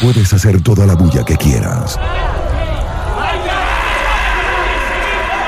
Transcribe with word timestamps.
Puedes 0.00 0.32
hacer 0.32 0.60
toda 0.60 0.86
la 0.86 0.94
bulla 0.94 1.24
que 1.24 1.36
quieras. 1.36 1.98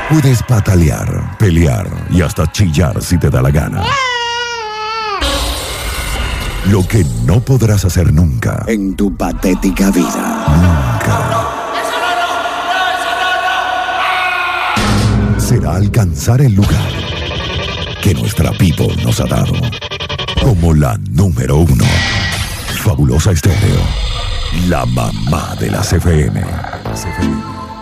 Puedes 0.09 0.43
patalear, 0.43 1.37
pelear 1.39 1.87
y 2.11 2.23
hasta 2.23 2.51
chillar 2.51 3.03
si 3.03 3.19
te 3.19 3.29
da 3.29 3.43
la 3.43 3.51
gana. 3.51 3.85
Lo 6.71 6.87
que 6.89 7.05
no 7.25 7.41
podrás 7.41 7.85
hacer 7.85 8.11
nunca. 8.11 8.65
En 8.67 8.97
tu 8.97 9.15
patética 9.15 9.91
vida. 9.91 10.47
Nunca. 10.49 11.49
Será 15.39 15.77
alcanzar 15.77 16.41
el 16.41 16.55
lugar 16.55 16.91
que 18.03 18.15
nuestra 18.15 18.51
people 18.53 18.97
nos 19.05 19.21
ha 19.21 19.27
dado. 19.27 19.53
Como 20.41 20.73
la 20.73 20.97
número 21.11 21.57
uno. 21.59 21.85
Fabulosa 22.83 23.33
Estéreo. 23.33 24.08
La 24.69 24.85
mamá 24.87 25.55
de 25.61 25.71
la 25.71 25.81
CFM. 25.81 26.43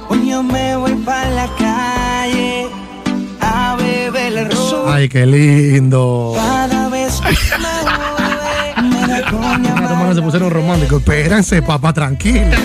Hoy 0.09 0.31
yo 0.31 0.43
me 0.43 0.77
voy 0.77 0.95
para 0.97 1.29
la 1.31 1.49
calle 1.57 2.69
a 3.41 3.77
beber 3.77 4.37
el 4.37 4.51
ron. 4.51 4.93
Ay, 4.93 5.09
qué 5.09 5.27
lindo. 5.27 6.35
Cada 6.37 6.89
vez 6.89 7.21
que 7.21 7.59
me 7.59 8.85
voy, 8.85 8.91
me 8.91 9.07
da 9.07 9.31
coña 9.31 9.81
Los 9.81 9.91
hermanos 9.91 10.17
se 10.17 10.23
pusieron 10.23 10.51
románticos. 10.51 10.99
Espérense, 11.01 11.63
papá, 11.63 11.93
tranquilo. 11.93 12.57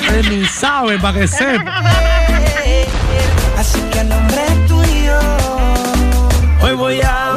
Ustedes 0.00 0.30
Ni 0.30 0.46
saben 0.46 1.00
para 1.00 1.18
que 1.20 1.28
sepan. 1.28 1.84
Así 3.58 3.80
que 3.92 4.00
a 4.00 4.04
nombre 4.04 4.42
tuyo, 4.68 5.18
hoy 6.62 6.74
voy 6.74 7.00
a 7.00 7.27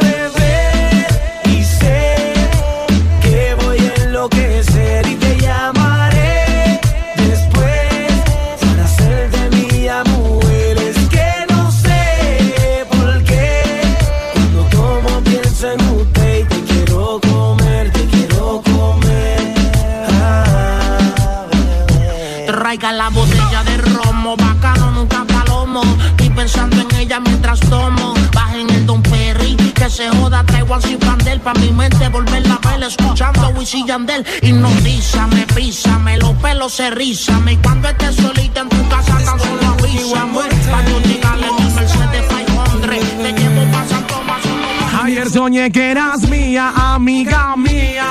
al 30.74 30.82
cifrandel 30.82 31.40
pa' 31.42 31.54
mi 31.56 31.72
mente 31.72 32.08
volverla 32.10 32.60
a 32.62 32.70
ver. 32.70 32.84
Escuchando 32.84 33.50
Wisin 33.56 33.88
Yandel, 33.88 34.26
hipnotízame, 34.42 35.46
písame, 35.56 36.18
los 36.18 36.34
pelos 36.36 36.74
se 36.74 36.90
rízame. 36.92 37.54
Y 37.54 37.58
cuando 37.58 37.90
estés 37.90 38.16
solita 38.16 38.62
en 38.62 38.70
tu 38.70 38.90
casa, 38.90 39.18
tan 39.18 39.40
solo 39.40 39.68
avísame. 39.68 40.40
Pa' 40.72 40.86
yo 40.86 41.00
llegarle 41.02 41.48
mi 41.58 41.64
Mercedes 41.74 42.26
500. 42.28 42.82
Te 43.22 43.34
llevo 43.34 43.72
pa' 43.72 43.86
Santo 43.88 44.14
Tomás, 44.14 45.04
Ayer 45.04 45.30
soñé 45.30 45.72
que 45.72 45.92
eras 45.92 46.22
mía, 46.30 46.74
amiga 46.76 47.56
mía. 47.56 48.06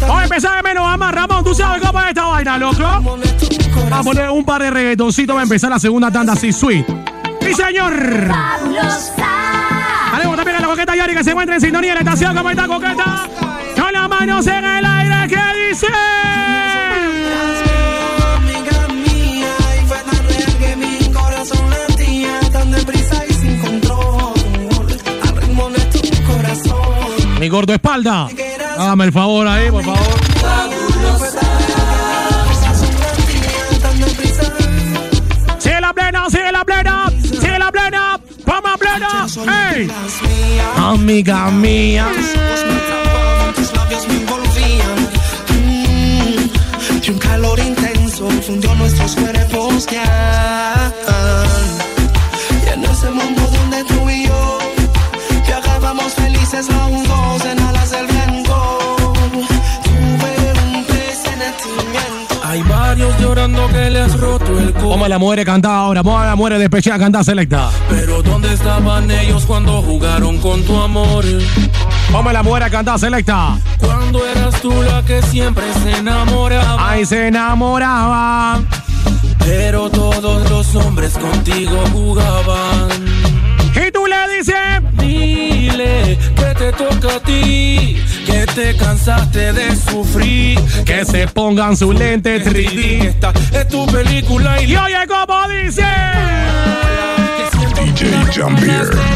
Vamos 0.00 0.20
a 0.20 0.24
empezar 0.24 0.56
de 0.56 0.62
menos 0.62 0.86
a 0.86 0.96
más, 0.96 1.14
Ramón. 1.14 1.44
¿Tú 1.44 1.54
sabes 1.54 1.82
cómo 1.84 2.00
es 2.00 2.08
esta 2.08 2.24
vaina, 2.24 2.58
loco? 2.58 2.82
Vamos 2.82 3.20
a 3.92 4.02
poner 4.02 4.30
un 4.30 4.44
par 4.44 4.62
de 4.62 4.70
reggaetoncitos. 4.70 5.34
Va 5.34 5.40
a 5.40 5.42
empezar 5.44 5.70
la 5.70 5.78
segunda 5.78 6.10
tanda 6.10 6.34
así, 6.34 6.52
sweet. 6.52 6.86
¡Sí, 7.40 7.54
señor! 7.54 8.28
Haremos 10.18 10.36
también 10.36 10.56
a 10.56 10.60
la 10.60 10.66
coqueta 10.66 10.96
Yari 10.96 11.14
que 11.14 11.22
se 11.22 11.30
encuentra 11.30 11.54
en 11.54 11.60
sintonía 11.60 11.92
en 11.92 11.94
la 11.94 12.00
estación. 12.00 12.36
¿Cómo 12.36 12.50
está, 12.50 12.66
coqueta? 12.66 13.28
Con 13.80 13.92
las 13.92 14.08
manos 14.08 14.44
en 14.48 14.64
el 14.64 14.84
aire, 14.84 15.28
¿qué 15.28 15.68
dice? 15.68 15.86
Mi 27.38 27.48
gordo 27.48 27.72
espalda. 27.72 28.26
Hágame 28.76 29.04
el 29.04 29.12
favor 29.12 29.46
ahí, 29.46 29.70
por 29.70 29.84
favor. 29.84 30.00
Sigue 35.58 35.80
la 35.80 35.94
plena, 35.94 36.28
sigue 36.28 36.50
la 36.50 36.64
plena, 36.64 37.06
sigue 37.22 37.58
la 37.60 37.70
plena. 37.70 38.17
Vamos 38.62 38.78
plena. 38.78 39.26
¡Ey! 39.72 39.88
Amiga 40.76 41.50
mía. 41.50 42.06
tus 43.54 43.72
labios 43.72 44.08
me 44.08 44.14
envolvían. 44.14 44.98
Mm, 45.48 47.04
y 47.04 47.10
un 47.10 47.18
calor 47.18 47.58
intenso 47.60 48.28
fundió 48.46 48.74
nuestros 48.74 49.14
cuerpos 49.14 49.86
ya. 49.86 50.92
Y 52.64 52.68
en 52.70 52.84
ese 52.84 53.10
mundo 53.10 53.42
donde 53.42 53.84
tú 53.84 54.10
y 54.10 54.26
yo 54.26 54.58
viajábamos 55.46 56.14
felices 56.14 56.68
los 56.68 57.08
dos 57.08 57.44
en 57.44 57.57
llorando 63.20 63.66
que 63.68 63.90
le 63.90 64.00
has 64.00 64.18
roto 64.18 64.58
el 64.58 64.72
Vamos 64.72 64.76
a 64.76 64.80
corazón. 64.82 65.10
la 65.10 65.18
mujer 65.18 65.44
cantar 65.44 65.72
ahora. 65.72 66.02
Vamos 66.02 66.22
a 66.22 66.26
la 66.26 66.36
mujer 66.36 66.58
despechada 66.58 66.98
cantar 66.98 67.24
selecta. 67.24 67.70
Pero 67.88 68.22
¿dónde 68.22 68.52
estaban 68.52 69.10
ellos 69.10 69.44
cuando 69.46 69.82
jugaron 69.82 70.38
con 70.38 70.62
tu 70.62 70.76
amor? 70.80 71.24
Vamos 72.12 72.30
a 72.30 72.32
la 72.32 72.42
mujer 72.42 72.70
cantar 72.70 72.98
selecta. 72.98 73.58
Cuando 73.78 74.24
eras 74.26 74.60
tú 74.60 74.72
la 74.82 75.02
que 75.04 75.22
siempre 75.22 75.64
se 75.82 75.98
enamoraba. 75.98 76.90
Ahí 76.90 77.04
se 77.06 77.28
enamoraba. 77.28 78.60
Pero 79.40 79.88
todos 79.90 80.48
los 80.50 80.74
hombres 80.76 81.16
contigo 81.18 81.76
jugaban. 81.92 82.88
Y 83.74 83.90
tú 83.90 84.06
le 84.06 84.36
dices. 84.36 84.54
Dile 84.98 86.18
que 86.36 86.54
te 86.58 86.72
toca 86.72 87.16
a 87.16 87.20
ti, 87.20 87.96
que 88.28 88.46
te 88.46 88.76
cansaste 88.76 89.52
de 89.52 89.74
sufrir. 89.76 90.60
Que 90.84 91.04
se 91.04 91.26
pongan 91.28 91.76
su 91.76 91.92
lente 91.92 92.44
3D. 92.44 93.06
Esta 93.06 93.32
es 93.52 93.68
tu 93.68 93.86
película 93.86 94.62
y 94.62 94.72
Y 94.72 94.76
oye 94.76 95.06
cómo 95.08 95.48
dice. 95.48 95.86
DJ 97.74 98.10
Jambier. 98.32 98.88
Life. 98.94 99.08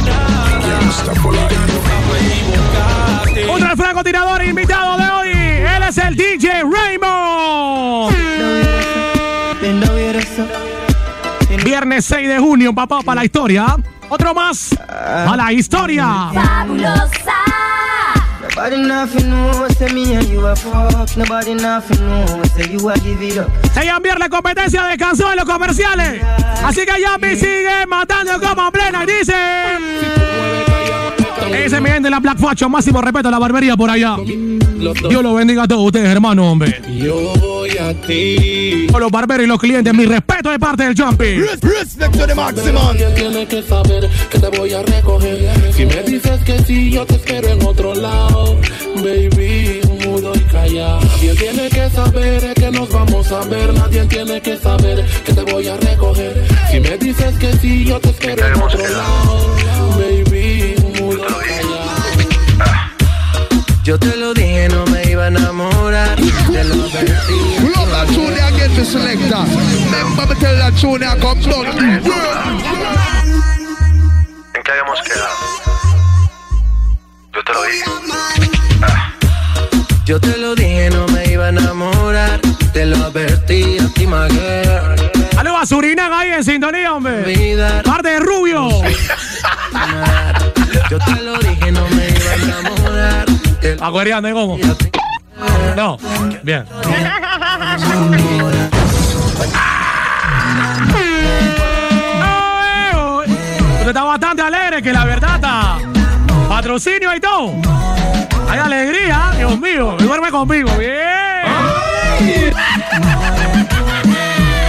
Otro 3.50 3.76
francotirador 3.76 4.44
invitado 4.44 4.96
de 4.96 5.10
hoy. 5.10 5.28
Él 5.28 5.82
es 5.88 5.98
el 5.98 6.16
DJ 6.16 6.62
Raymond. 6.62 8.16
Viernes 11.64 12.04
6 12.06 12.28
de 12.28 12.38
junio, 12.38 12.74
papá, 12.74 13.00
para 13.04 13.20
la 13.20 13.24
historia. 13.24 13.76
Otro 14.08 14.34
más. 14.34 14.74
Para 14.86 15.36
la 15.36 15.52
historia. 15.52 16.30
Nobody 18.54 18.76
nothing 18.82 19.30
know, 19.30 19.66
say 19.78 19.88
me 19.94 20.14
and 20.14 20.28
you 20.28 20.46
a 20.46 20.54
fuck. 20.54 21.16
Nobody 21.16 21.54
nothing 21.54 22.00
know, 22.06 22.42
say 22.54 22.70
you 22.70 22.86
a 22.90 22.94
give 22.98 23.22
it 23.22 23.38
up. 23.38 23.50
Se 23.72 23.88
enviar 23.88 24.18
la 24.18 24.28
competencia 24.28 24.84
de 24.84 24.98
canción 24.98 25.30
en 25.30 25.36
los 25.36 25.46
comerciales. 25.46 26.22
Así 26.62 26.84
que 26.84 27.00
ya 27.00 27.16
me 27.16 27.34
sigue 27.34 27.86
matando 27.88 28.38
como 28.38 28.70
plena 28.70 29.04
y 29.04 29.06
dice. 29.06 29.34
Ese 31.50 31.80
mi 31.80 31.88
gente 31.88 32.10
la 32.10 32.20
Black 32.20 32.38
Faction, 32.38 32.70
máximo 32.70 33.00
respeto 33.00 33.28
a 33.28 33.30
la 33.30 33.38
barbería 33.38 33.74
por 33.74 33.88
allá. 33.88 34.16
Dios 34.22 35.22
lo 35.22 35.32
bendiga 35.32 35.62
a 35.62 35.68
todos 35.68 35.86
ustedes, 35.86 36.08
hermano, 36.08 36.52
hombre. 36.52 36.82
Yo 36.94 37.32
voy 37.62 37.78
a 37.78 37.94
ti. 37.94 38.86
Con 38.90 39.00
los 39.00 39.10
barberos 39.10 39.44
y 39.44 39.48
los 39.48 39.60
clientes, 39.60 39.94
mi 39.94 40.04
respeto 40.04 40.50
de 40.50 40.58
parte 40.58 40.82
del 40.84 40.94
Jumpy. 40.96 41.40
Respect 41.40 42.18
to 42.18 42.26
the 42.26 42.34
maximum. 42.34 42.88
Alguien 42.88 43.14
tiene 43.14 43.46
que 43.46 43.62
saber 43.62 44.10
que 44.30 44.38
te 44.38 44.48
voy 44.58 44.72
a 44.72 44.82
recoger. 44.82 45.72
Si 45.72 45.86
me 45.86 46.02
dices 46.02 46.40
que 46.44 46.58
sí, 46.64 46.90
yo 46.90 47.06
te 47.06 47.14
espero 47.14 47.48
en 47.48 47.64
otro 47.64 47.94
lado. 47.94 48.58
Baby, 48.96 49.80
mudo 50.04 50.32
y 50.34 50.40
callado. 50.40 51.00
Nadie 51.00 51.34
tiene 51.34 51.68
que 51.68 51.90
saber 51.90 52.54
que 52.54 52.70
nos 52.72 52.88
vamos 52.90 53.30
a 53.30 53.40
ver. 53.44 53.72
Nadie 53.74 54.04
tiene 54.06 54.40
que 54.40 54.56
saber 54.56 55.06
que 55.24 55.32
te 55.32 55.42
voy 55.42 55.68
a 55.68 55.76
recoger. 55.76 56.44
Si 56.70 56.80
me 56.80 56.98
dices 56.98 57.34
que 57.38 57.52
sí, 57.58 57.84
yo 57.84 58.00
te 58.00 58.08
espero 58.10 58.44
en 58.44 58.60
otro 58.60 58.88
lado. 58.88 59.56
Baby, 59.98 60.74
mudo 60.98 61.24
y 61.24 61.48
callado. 61.48 61.82
Yo 63.84 63.98
te 63.98 64.16
lo 64.16 64.32
dije, 64.32 64.68
no 64.68 64.91
to 68.82 68.90
selector. 68.90 69.44
Remember 69.84 70.26
me 70.26 70.34
tell 70.40 70.56
that 70.58 70.74
tune 70.80 71.06
come 71.20 71.40
down. 71.40 71.66
¿En 74.54 74.62
qué 74.62 74.70
habíamos 74.72 75.00
quedado? 75.02 75.36
Yo 77.34 77.42
te 77.44 77.52
lo 77.52 77.62
dije. 77.64 77.84
Yo 80.04 80.20
te 80.20 80.36
lo 80.38 80.54
dije, 80.54 80.90
no 80.90 81.06
me 81.08 81.32
iba 81.32 81.46
a 81.46 81.48
enamorar. 81.50 82.40
Te 82.72 82.86
lo 82.86 82.96
advertí 82.96 83.78
a 83.78 83.88
ti, 83.94 84.06
my 84.06 84.28
girl. 84.28 85.38
Aló 85.38 85.56
a 85.56 85.66
Surinam 85.66 86.12
ahí 86.12 86.30
en 86.32 86.44
sintonía, 86.44 86.92
hombre. 86.92 87.22
Vida, 87.22 87.82
Parte 87.84 88.10
de 88.10 88.20
Rubio. 88.20 88.68
Yo 90.90 90.98
te 90.98 91.22
lo 91.22 91.38
dije, 91.38 91.72
no 91.72 91.86
me 91.88 92.08
iba 92.08 92.30
a 92.30 92.34
enamorar. 92.34 93.26
Aguerriando, 93.80 94.28
¿eh? 94.28 94.32
¿cómo? 94.32 94.58
No, 95.76 95.98
bien. 96.42 96.64
Patrocinio 106.72 107.14
y 107.14 107.20
todo. 107.20 107.52
Hay 108.48 108.58
alegría, 108.58 109.32
Dios 109.36 109.60
mío. 109.60 109.94
Duerme 109.98 110.30
conmigo, 110.30 110.70
bien. 110.78 110.96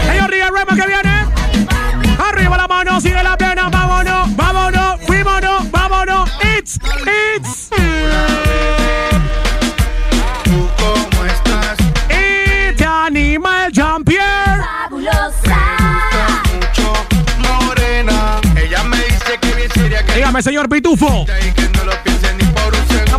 Señor 0.06 0.30
Riga 0.30 0.50
Rema 0.50 0.76
que 0.76 0.86
viene. 0.86 1.26
Arriba 2.20 2.58
la 2.58 2.68
mano, 2.68 3.00
sigue 3.00 3.24
la 3.24 3.38
pena, 3.38 3.70
vámonos, 3.70 4.36
vámonos, 4.36 5.00
fuímonos, 5.08 5.72
vámonos. 5.72 6.30
It's, 6.58 6.78
it's. 7.06 7.70
¿Cómo 10.78 11.24
estás? 11.24 11.78
It's 12.10 12.82
Animal 12.82 13.72
Jean-Pierre. 13.72 14.62
Mucho 14.92 15.10
morena. 17.40 18.42
Ella 18.58 18.84
me 18.84 18.98
dice 18.98 19.38
que 19.40 19.54
bien 19.54 19.72
seria 19.72 20.06
que 20.06 20.16
Dígame, 20.16 20.44
señor 20.44 20.68
Pitufo. 20.68 21.26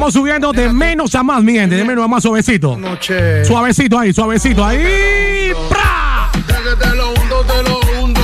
Estamos 0.05 0.21
subiendo 0.21 0.53
de 0.53 0.71
menos 0.71 1.15
a 1.15 1.23
más, 1.23 1.43
mi 1.43 1.55
gente, 1.55 1.77
de 1.77 1.83
menos 1.83 2.05
a 2.05 2.09
más 2.09 2.23
suavecito. 2.23 2.77
Noche. 2.77 3.43
Suavecito 3.43 3.99
ahí, 3.99 4.13
suavecito 4.13 4.63
ahí. 4.63 5.51
¡Pra! 5.71 6.29
De 6.35 6.43
que 6.43 6.77
te 6.77 6.95
lo 6.95 7.09
hundo, 7.09 7.43
te 7.43 7.63
lo 7.63 7.81
hundo. 8.03 8.21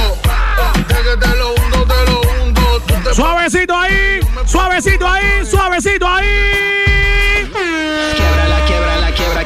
De 0.76 0.94
que 0.94 1.26
te 1.26 1.36
lo 1.36 1.54
hundo, 1.54 1.86
te 1.86 2.10
lo 2.10 2.20
hundo. 2.20 2.82
Tú 2.86 2.94
te 3.02 3.14
Suavecito 3.14 3.74
ahí, 3.74 4.20
suavecito 4.44 5.08
ahí, 5.08 5.46
suavecito 5.46 6.06
ahí. 6.06 6.89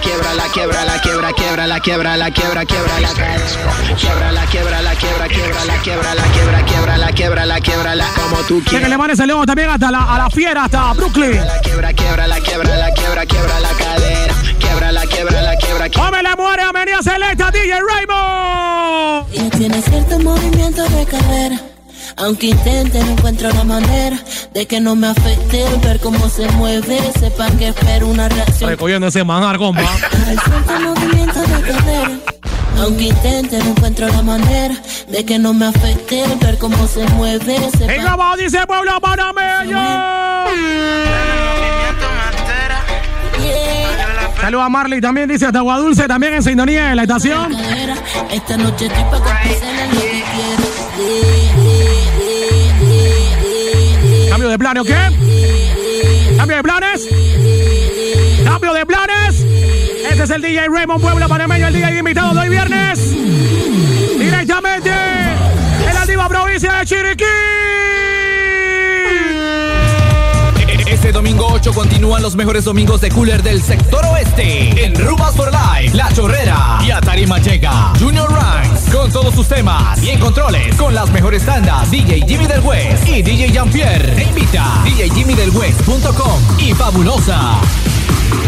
Quiebra 0.05 0.35
la 0.35 0.45
quiebra 0.53 0.85
la 0.85 1.01
quiebra 1.01 1.33
quiebra 1.33 1.67
la 1.67 1.81
quiebra 1.81 2.17
la 2.17 2.31
quiebra 2.31 2.65
quiebra 2.67 3.01
la 3.01 3.09
quiebra 3.09 4.33
la 4.33 4.47
quiebra 4.47 4.83
la 4.83 4.95
quiebra 4.95 5.29
quiebra 5.29 5.65
la 5.65 5.77
quiebra 5.83 6.15
la 6.15 6.23
quiebra 6.25 6.65
quiebra 6.65 6.99
la 6.99 7.13
quiebra 7.13 7.47
la 7.47 7.61
quiebra 7.61 7.95
la 7.95 8.07
como 8.09 8.37
tú 8.43 8.63
Que 8.65 8.73
le 8.73 8.81
quieras 8.81 8.99
mande 8.99 9.15
ese 9.15 9.27
león 9.27 9.47
también 9.47 9.71
hasta 9.71 9.91
la, 9.91 10.15
a 10.15 10.19
la 10.19 10.31
fiera, 10.31 10.65
hasta 10.65 10.93
Brooklyn. 10.93 11.37
la 11.37 11.59
quiebra 11.61 11.93
quiebra 11.95 12.27
la 12.27 12.39
quiebra 12.41 12.77
la 12.77 12.91
quiebra 12.93 13.27
quiebra 13.27 13.61
la 13.61 13.69
cadera 13.71 14.35
quiebra 14.59 14.93
la 14.93 15.07
quiebra 15.07 15.43
la 15.43 15.57
quiebra 15.57 15.89
quiebra 15.89 16.07
¡Hombre, 16.07 16.23
le 16.23 16.37
muere 16.37 16.63
a 16.63 16.73
Menía 16.73 17.03
Selecta, 17.03 17.51
DJ 17.51 17.73
Raymond! 17.81 19.27
Ella 19.33 19.51
tiene 19.57 19.83
cierto 19.83 20.19
movimiento 20.19 20.83
de 20.83 21.07
cadera. 21.07 21.74
Aunque 22.17 22.47
intente, 22.49 23.03
no 23.03 23.13
encuentro 23.13 23.51
la 23.51 23.65
manera 23.65 24.17
de 24.53 24.67
que 24.67 24.81
no 24.81 24.95
me 24.95 25.09
afecte 25.09 25.67
el 25.67 25.81
ver 25.81 25.99
cómo 26.01 26.29
se 26.29 26.47
mueve. 26.53 26.99
Sepan 27.19 27.57
que 27.59 27.69
espero 27.69 28.09
una 28.09 28.29
reacción. 28.29 28.71
Recogiendo 28.71 29.09
ese 29.09 29.25
manjar, 29.25 29.59
compa. 29.59 29.83
Hay 29.83 30.37
cierto 30.37 30.81
movimiento 30.81 31.41
de 31.41 31.61
cadera. 31.63 32.11
Aunque 32.81 33.05
intente, 33.05 33.59
no 33.59 33.71
encuentro 33.71 34.09
la 34.09 34.23
manera 34.23 34.75
de 35.09 35.25
que 35.25 35.39
no 35.39 35.55
me 35.55 35.67
afecte 35.67 36.25
el 36.25 36.39
ver 36.39 36.59
cómo 36.59 36.87
se 36.87 37.05
mueve. 37.09 37.57
¡En 37.57 37.71
Sepan 37.71 38.05
Gabao 38.05 38.37
dice 38.37 38.67
pueblo 38.67 39.01
panameño! 39.01 39.79
Saludos 44.41 44.67
a 44.67 44.69
Marley, 44.69 45.01
también 45.01 45.29
dice 45.29 45.47
hasta 45.47 45.61
Agua 45.61 45.79
Dulce, 45.79 46.07
también 46.07 46.35
en 46.35 46.43
sintonía 46.43 46.91
en 46.91 46.97
la 46.97 47.03
estación. 47.05 47.57
Esta 48.31 48.57
noche 48.59 48.87
estoy 48.87 49.05
pa' 49.05 49.19
complacerle 49.19 49.87
lo 49.89 50.01
que 50.01 50.25
quiero. 50.35 52.04
¿Cambio 54.35 54.49
de 54.49 54.59
planes 54.59 54.83
o 54.83 54.85
qué? 54.85 56.37
¿Cambio 56.37 56.57
de 56.57 56.63
planes? 56.65 57.09
¿Cambio 58.45 58.73
de 58.73 58.85
planes? 58.85 59.47
Este 60.11 60.25
es 60.25 60.31
el 60.31 60.43
DJ 60.43 60.67
Raymond 60.71 61.01
Puebla 61.01 61.29
Panameño, 61.29 61.69
el 61.69 61.73
DJ 61.73 61.99
invitado 61.99 62.35
de 62.35 62.41
hoy 62.41 62.49
viernes. 62.49 63.13
Directamente 64.19 64.91
en 64.91 65.95
la 65.95 66.01
antigua 66.01 66.29
provincia 66.29 66.73
de 66.73 66.85
Chiriquí. 66.85 67.25
Este 71.05 71.13
domingo 71.13 71.47
8 71.53 71.75
continúan 71.75 72.23
los 72.23 72.35
mejores 72.35 72.65
domingos 72.65 72.99
de 73.03 73.11
cooler 73.11 73.43
del 73.43 73.63
sector 73.63 74.03
oeste. 74.07 74.87
En 74.87 74.95
Rumas 74.95 75.37
for 75.37 75.53
Life, 75.53 75.95
La 75.95 76.11
Chorrera 76.11 76.79
y 76.83 76.91
Atari 76.91 77.27
Manchega. 77.27 77.93
Junior 78.01 78.33
Ranks 78.33 78.91
con 78.91 79.13
todos 79.13 79.35
sus 79.35 79.47
temas 79.47 80.03
y 80.03 80.09
en 80.09 80.19
controles 80.19 80.75
con 80.77 80.95
las 80.95 81.11
mejores 81.11 81.45
tandas. 81.45 81.91
DJ 81.91 82.25
Jimmy 82.27 82.47
del 82.47 82.61
West 82.61 83.07
y 83.07 83.21
DJ 83.21 83.53
Jean-Pierre. 83.53 84.15
Te 84.15 84.23
invita 84.23 84.83
DJJimmyDelWest.com 84.87 86.41
y 86.59 86.73
Fabulosa. 86.73 87.61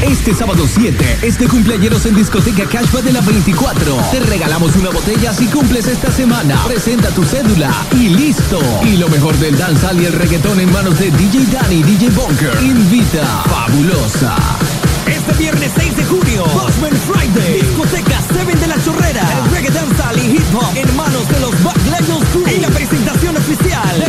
Este 0.03 0.35
sábado 0.35 0.67
7 0.67 1.19
es 1.23 1.39
de 1.39 1.49
cumpleaños 1.49 2.07
en 2.07 2.15
Discoteca 2.15 2.65
Cashback 2.67 3.05
de 3.05 3.13
la 3.13 3.21
24. 3.21 3.97
Te 4.11 4.21
regalamos 4.21 4.75
una 4.77 4.91
botella 4.91 5.33
si 5.33 5.47
cumples 5.47 5.87
esta 5.87 6.11
semana. 6.11 6.63
Presenta 6.67 7.11
tu 7.11 7.25
cédula 7.25 7.73
y 7.93 8.09
listo. 8.09 8.61
Y 8.85 8.97
lo 8.97 9.09
mejor 9.09 9.37
del 9.37 9.57
danzal 9.57 10.01
y 10.01 10.07
el 10.07 10.13
reggaetón 10.13 10.61
en 10.61 10.73
manos 10.73 10.99
de 10.99 11.11
DJ 11.11 11.47
Danny, 11.47 11.83
DJ 11.83 12.11
Bunker. 12.11 12.53
Invita 12.63 13.27
Fabulosa. 13.45 14.37
Este 15.07 15.33
viernes 15.35 15.71
6 15.77 15.97
de 15.97 16.05
junio, 16.05 16.45
Boxman 16.47 16.93
Friday, 16.93 17.61
discoteca 17.61 18.21
7 18.33 18.59
de 18.59 18.67
la 18.67 18.83
Chorrera, 18.83 19.23
el 19.39 19.51
reggae 19.53 19.71
dancehall 19.71 20.19
y 20.19 20.37
hip 20.37 20.55
hop 20.55 20.77
en 20.77 20.97
manos 20.97 21.29
de 21.29 21.41
los 21.41 21.63
Back 21.63 21.79
Lions 21.85 22.25
Crew. 22.33 22.45
En 22.47 22.63
la 22.63 22.69
presentación 22.69 23.37
oficial 23.37 24.05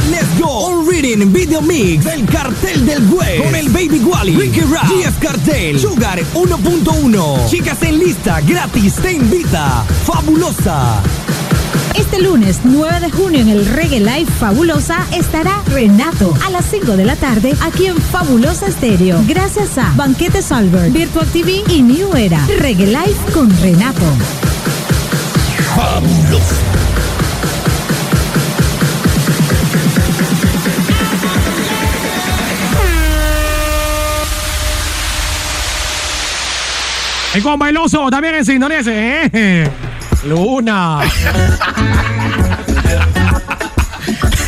Reading 1.00 1.32
Video 1.32 1.62
Mix 1.62 2.06
del 2.06 2.26
Cartel 2.26 2.84
del 2.84 3.06
Güey 3.08 3.38
con 3.38 3.54
el 3.54 3.70
Baby 3.70 4.00
Wally, 4.04 4.36
Ricky 4.36 4.62
Rap, 4.62 4.88
GF 4.88 5.20
Cartel, 5.20 5.80
Sugar 5.80 6.20
1.1. 6.34 7.48
Chicas 7.48 7.84
en 7.84 8.00
lista, 8.00 8.42
gratis, 8.42 8.96
te 8.96 9.12
invita. 9.12 9.86
Fabulosa. 10.06 11.04
Este 11.94 12.20
lunes 12.20 12.62
9 12.64 13.00
de 13.00 13.12
junio 13.12 13.42
en 13.42 13.50
el 13.50 13.68
Reggae 13.68 14.00
Live 14.00 14.26
Fabulosa 14.40 15.06
estará 15.14 15.62
Renato 15.68 16.34
a 16.44 16.50
las 16.50 16.66
5 16.66 16.98
de 16.98 17.06
la 17.06 17.16
tarde 17.16 17.54
aquí 17.62 17.86
en 17.86 17.98
Fabulosa 17.98 18.66
Estéreo. 18.66 19.24
Gracias 19.28 19.78
a 19.78 19.94
Banquetes 19.96 20.52
Albert, 20.52 20.92
Virtual 20.92 21.28
TV 21.28 21.62
y 21.70 21.84
New 21.84 22.16
Era. 22.16 22.44
Reggae 22.58 22.88
Live 22.88 23.18
con 23.36 23.56
Renato. 23.62 24.02
Fabulosa. 25.76 26.97
En 37.34 37.42
con 37.42 37.60
bailoso, 37.60 38.10
también 38.10 38.36
en 38.36 38.46
sintonía. 38.46 38.80
ese, 38.80 39.30
eh. 39.34 39.70
Luna. 40.26 41.02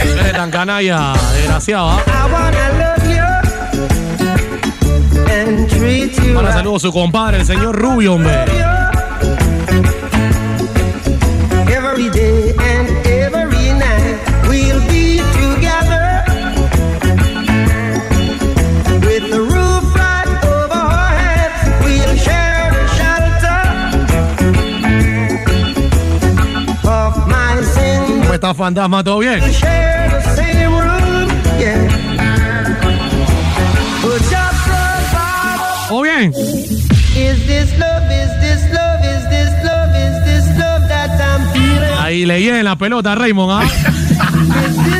Eres 0.01 0.31
tan 0.33 0.50
canalla, 0.50 1.13
desgraciado. 1.33 1.91
¿ah? 1.91 2.03
Para 6.33 6.53
saludos 6.53 6.83
a 6.83 6.88
su 6.88 6.93
compadre, 6.93 7.38
el 7.39 7.45
señor 7.45 7.75
Rubio, 7.75 8.13
hombre. 8.13 8.45
está 28.49 28.63
fantasma? 28.63 29.03
¿Todo 29.03 29.19
bien? 29.19 29.39
¿O 35.91 36.01
bien? 36.01 36.33
Ahí 41.99 42.25
le 42.25 42.59
en 42.59 42.65
la 42.65 42.75
pelota, 42.75 43.13
Raymond, 43.15 43.51
¿ah? 43.51 43.67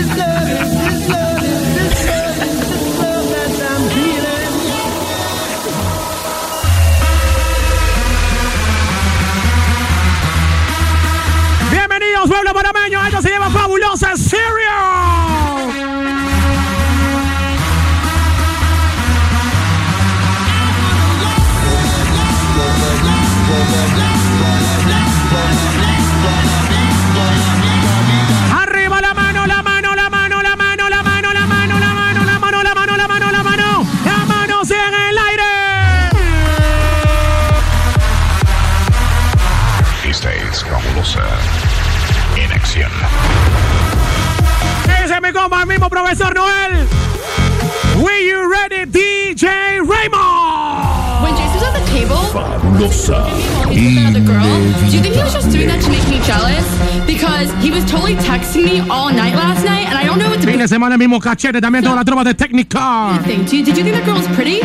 Bienvenidos, 12.20 12.54
pueblo 12.54 12.54
panameño. 12.54 13.06
Esto 13.06 13.22
se 13.22 13.30
llama 13.30 13.50
Fabulosa 13.50 14.18
Stereo. 14.18 14.59
Compa, 45.42 45.62
el 45.62 45.68
mismo 45.68 45.90
profesor 45.90 46.34
Noel. 46.36 46.88
We 48.04 48.28
you 48.28 48.52
ready, 48.52 48.86
DJ 48.86 49.80
Raymond? 49.80 51.24
When 51.24 51.34
Jason 51.36 51.56
was 51.56 51.64
at 51.64 51.74
the 51.74 51.86
table, 51.92 52.16
Fabulosa. 52.34 53.24
the 54.14 54.20
girl, 54.20 54.90
do 54.90 54.96
you 54.96 55.02
think 55.02 55.16
he 55.16 55.24
was 55.24 55.34
just 55.34 55.52
doing 55.52 55.68
that 55.68 55.82
to 55.82 55.90
make 55.90 56.08
me 56.10 56.20
jealous? 56.26 56.66
Because 57.06 57.52
he 57.64 57.72
was 57.72 57.84
totally 57.90 58.16
texting 58.16 58.66
me 58.66 58.80
all 58.90 59.12
night 59.12 59.36
last 59.36 59.64
night, 59.64 59.88
and 59.88 59.98
I 59.98 60.04
don't 60.04 60.20
know 60.20 60.30
what 60.30 60.42
to 60.42 60.48
Fin 60.48 60.60
de 60.60 60.68
semana, 60.68 60.96
el 60.96 61.00
mismo 61.00 61.20
cachete, 61.20 61.62
también 61.62 61.84
toda 61.84 61.96
la 61.96 62.04
tropa 62.04 62.24
de 62.24 62.34
Technicar. 62.34 63.24
think. 63.24 63.50
Did, 63.50 63.66
did 63.66 63.78
you 63.78 63.84
think 63.84 63.96
that 63.96 64.06
girl 64.06 64.16
was 64.16 64.28
pretty? 64.36 64.60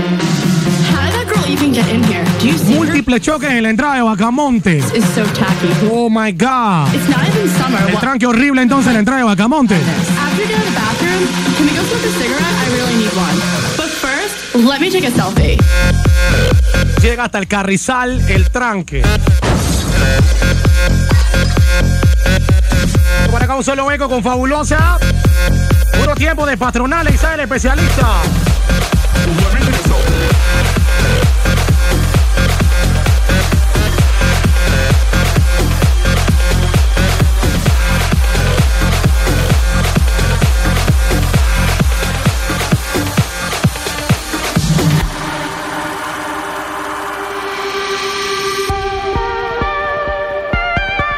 Múltiples 2.69 3.21
choques 3.21 3.50
en 3.50 3.62
la 3.62 3.71
entrada 3.71 3.97
de 3.97 4.02
Bacamonte. 4.02 4.83
So 4.83 5.25
tacky. 5.33 5.69
Oh 5.90 6.09
my 6.09 6.33
God. 6.33 6.93
It's 6.95 7.09
not 7.09 7.26
even 7.28 7.49
summer. 7.57 7.90
El 7.90 7.99
tranque 7.99 8.26
horrible 8.26 8.62
entonces 8.62 8.88
en 8.88 8.95
la 8.95 8.99
entrada 9.00 9.21
de 9.21 9.26
Bacamonte. 9.26 9.75
After 9.75 10.43
you 10.43 10.49
get 10.49 10.57
out 10.57 10.62
of 10.62 10.66
the 10.66 10.75
bathroom, 10.75 11.23
can 11.57 11.66
we 11.66 11.73
go 11.73 11.83
smoke 11.85 12.04
a 12.04 12.12
cigarette? 12.21 12.43
I 12.43 12.69
really 12.75 12.97
need 12.97 13.12
one. 13.16 13.37
But 13.76 13.90
first, 13.90 14.54
let 14.54 14.81
me 14.81 14.90
take 14.90 15.07
a 15.07 15.11
selfie. 15.11 15.57
Llega 17.02 17.25
hasta 17.25 17.38
el 17.38 17.47
carrizal, 17.47 18.21
el 18.28 18.50
tranque. 18.50 19.02
Por 23.31 23.43
acá 23.43 23.54
un 23.57 23.64
solo 23.64 23.90
eco 23.90 24.09
con 24.09 24.23
fabulosa. 24.23 24.99
Puro 25.99 26.14
tiempo 26.14 26.47
de 26.47 26.57
patronales 26.57 27.14
y 27.14 27.19
sale 27.19 27.35
el 27.35 27.40
especialista. 27.40 28.23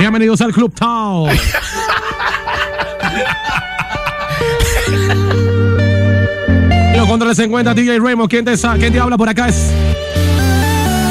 Bienvenidos 0.06 0.40
al 0.40 0.52
Club 0.52 0.72
Town. 0.72 1.36
Los 6.94 7.08
controles 7.08 7.36
se 7.36 7.42
encuentra 7.42 7.74
DJ 7.74 7.98
Raymond. 7.98 8.30
¿Quién 8.30 8.44
te, 8.44 8.54
quién 8.78 8.92
te 8.92 9.00
habla 9.00 9.18
por 9.18 9.28
acá? 9.28 9.48
Es 9.48 9.72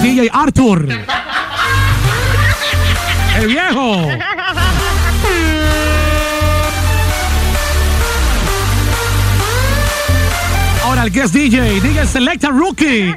DJ 0.01 0.29
Arthur. 0.31 0.87
El 3.37 3.47
viejo. 3.47 4.09
Ahora 10.85 11.03
el 11.03 11.11
guest 11.11 11.33
DJ, 11.33 11.81
DJ 11.81 12.07
Selecta 12.07 12.47
Rookie. 12.47 13.13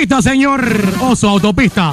Autopista, 0.00 0.22
señor 0.22 0.64
Oso, 1.02 1.28
autopista. 1.28 1.92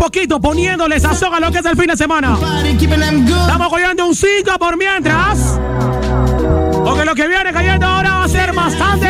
Poquito, 0.00 0.40
poniéndole 0.40 0.98
sazón 0.98 1.34
a 1.34 1.40
lo 1.40 1.52
que 1.52 1.58
es 1.58 1.66
el 1.66 1.76
fin 1.76 1.86
de 1.86 1.96
semana. 1.96 2.38
Estamos 2.70 3.68
cogiendo 3.68 4.06
un 4.06 4.14
5 4.14 4.58
por 4.58 4.78
mientras. 4.78 5.60
Porque 6.82 7.04
lo 7.04 7.14
que 7.14 7.28
viene 7.28 7.52
cayendo 7.52 7.86
ahora 7.86 8.14
va 8.14 8.24
a 8.24 8.28
ser 8.28 8.54
bastante 8.54 9.09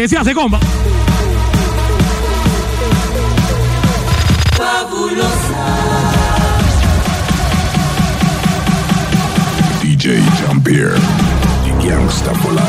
que 0.00 0.04
decía 0.04 0.24
se 0.24 0.34
comba. 0.34 0.58
DJ 9.82 10.22
Jean-Pierre. 10.38 10.94
The 11.64 11.86
Gangsta 11.86 12.34
for 12.36 12.52
Life. 12.54 12.64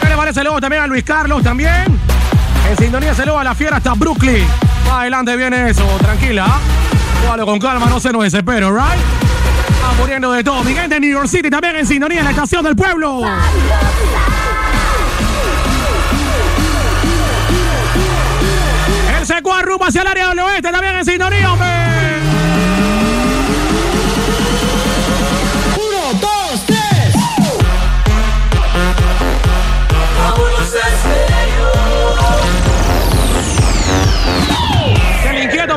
¿Qué 0.00 0.08
le 0.08 0.16
parece 0.16 0.44
luego 0.44 0.60
también 0.60 0.82
a 0.84 0.86
Luis 0.86 1.02
Carlos 1.02 1.42
también? 1.42 1.98
En 2.70 2.76
sintonía 2.78 3.12
se 3.12 3.24
luego 3.24 3.40
a 3.40 3.44
la 3.44 3.56
fiera 3.56 3.78
hasta 3.78 3.94
Brooklyn. 3.94 4.46
Más 4.86 5.00
adelante 5.00 5.36
viene 5.36 5.70
eso, 5.70 5.84
tranquila. 5.98 6.46
Con 7.44 7.58
calma, 7.58 7.86
no 7.86 8.00
se 8.00 8.12
nos 8.12 8.22
desespere, 8.22 8.70
¿right? 8.70 9.00
Estamos 9.68 9.96
poniendo 9.98 10.32
de 10.32 10.44
todo. 10.44 10.62
Mi 10.62 10.72
gente 10.72 10.94
de 10.94 11.00
New 11.00 11.10
York 11.10 11.26
City 11.26 11.50
también 11.50 11.76
en 11.76 11.86
sintonía 11.86 12.20
en 12.20 12.24
la 12.24 12.30
estación 12.30 12.62
del 12.64 12.76
pueblo. 12.76 13.22
El 19.18 19.26
seco 19.26 19.60
rumbo 19.62 19.84
hacia 19.84 20.02
el 20.02 20.06
área 20.06 20.28
del 20.28 20.38
oeste 20.38 20.70
también 20.70 20.94
en 20.94 21.04
sintonía, 21.04 21.52
hombre. 21.52 21.93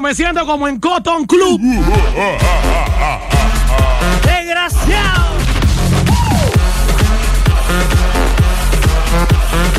Me 0.02 0.14
siento 0.14 0.46
como 0.46 0.68
en 0.68 0.80
Cotton 0.80 1.26
Club. 1.26 1.60
Desgraciado. 4.24 5.26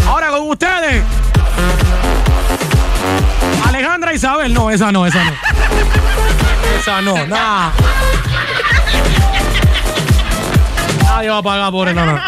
Ahora 0.06 0.30
con 0.30 0.50
ustedes. 0.50 1.02
Alejandra 3.66 4.12
Isabel. 4.12 4.52
No, 4.52 4.70
esa 4.70 4.90
no, 4.92 5.06
esa 5.06 5.24
no. 5.24 5.32
Esa 6.78 7.00
no, 7.00 7.26
nada. 7.26 7.72
Nadie 11.04 11.30
va 11.30 11.38
a 11.38 11.42
pagar 11.42 11.70
por 11.70 11.94
no, 11.94 12.04
no. 12.04 12.20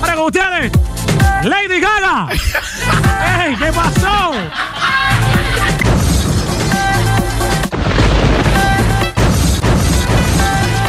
Ahora 0.00 0.14
con 0.14 0.24
ustedes. 0.26 0.81
Lady 1.44 1.80
Gaga. 1.80 2.28
¡Ey, 3.44 3.56
qué 3.56 3.72
pasó! 3.72 4.32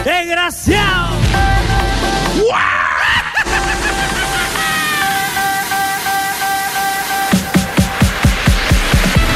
¡Desgraciado! 0.06 1.16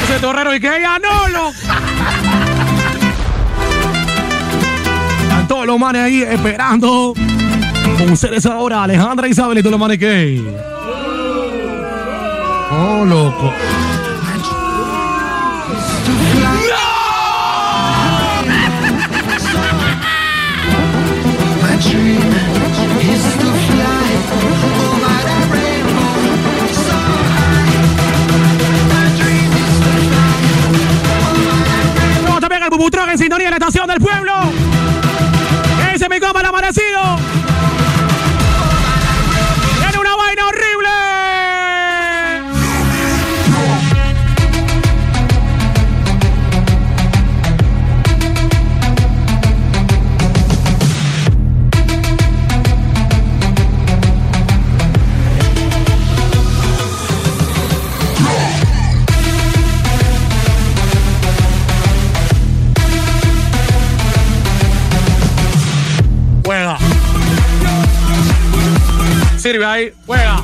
Ese 0.04 0.20
torrero 0.20 0.54
y 0.54 0.60
que 0.60 0.78
ella 0.78 1.00
no 1.00 1.28
lo. 1.30 1.50
Están 5.24 5.48
todos 5.48 5.66
los 5.66 5.80
manes 5.80 6.04
ahí 6.04 6.22
esperando. 6.22 7.14
Con 7.98 8.12
ustedes 8.12 8.46
ahora, 8.46 8.84
Alejandra 8.84 9.26
e 9.26 9.32
Isabel 9.32 9.58
y 9.58 9.62
todos 9.62 9.72
los 9.72 9.80
manes 9.80 9.98
que. 9.98 10.77
Oh, 12.70 13.06
loco. 13.06 13.54
Tenemos 32.16 32.42
también 32.42 32.64
el 32.64 32.70
Bubutron 32.70 33.10
en 33.10 33.18
sintonía 33.18 33.48
en 33.48 33.52
la 33.52 33.58
estación 33.58 33.88
del 33.88 34.00
pueblo. 34.00 34.34
Ese 35.94 36.04
es 36.06 36.10
mi 36.10 36.20
copa 36.20 36.42
el 36.42 36.46
amanecido. 36.48 37.47
Sirve 69.48 69.66
ahí, 69.66 69.94
juega. 70.06 70.44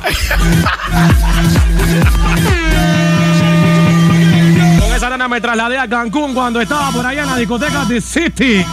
Con 4.80 4.96
esa 4.96 5.10
nana 5.10 5.28
me 5.28 5.42
trasladé 5.42 5.76
a 5.76 5.86
Cancún 5.86 6.32
cuando 6.32 6.58
estaba 6.58 6.90
por 6.90 7.04
allá 7.04 7.24
en 7.24 7.28
la 7.28 7.36
discoteca 7.36 7.84
de 7.84 8.00
City. 8.00 8.64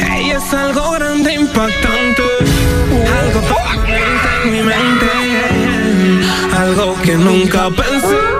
Ella 0.00 0.38
es 0.38 0.54
algo 0.54 0.90
grande, 0.90 1.34
impactante. 1.34 2.22
Algo 3.20 3.42
en 4.42 4.50
mi 4.50 4.60
mente. 4.60 5.06
Algo 6.58 7.00
que 7.00 7.14
nunca 7.14 7.70
pensé. 7.70 8.31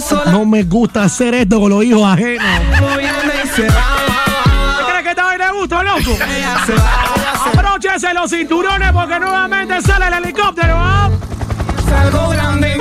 Sola. 0.00 0.30
No 0.30 0.44
me 0.44 0.62
gusta 0.64 1.04
hacer 1.04 1.34
esto 1.34 1.60
con 1.60 1.70
los 1.70 1.84
hijos 1.84 2.02
ajenos. 2.04 2.44
Va. 2.44 2.58
¿Crees 4.86 5.02
que 5.02 5.10
esta 5.10 5.24
vaina 5.24 5.46
de 5.46 5.52
gusto, 5.52 5.82
loco? 5.82 6.16
Abróchese 7.52 8.14
los 8.14 8.30
cinturones 8.30 8.92
porque 8.92 9.18
nuevamente 9.18 9.80
sale 9.82 10.06
el 10.08 10.14
helicóptero. 10.24 10.74
¿ah? 10.76 11.10
Es 11.78 11.92
algo 11.92 12.28
grande. 12.30 12.76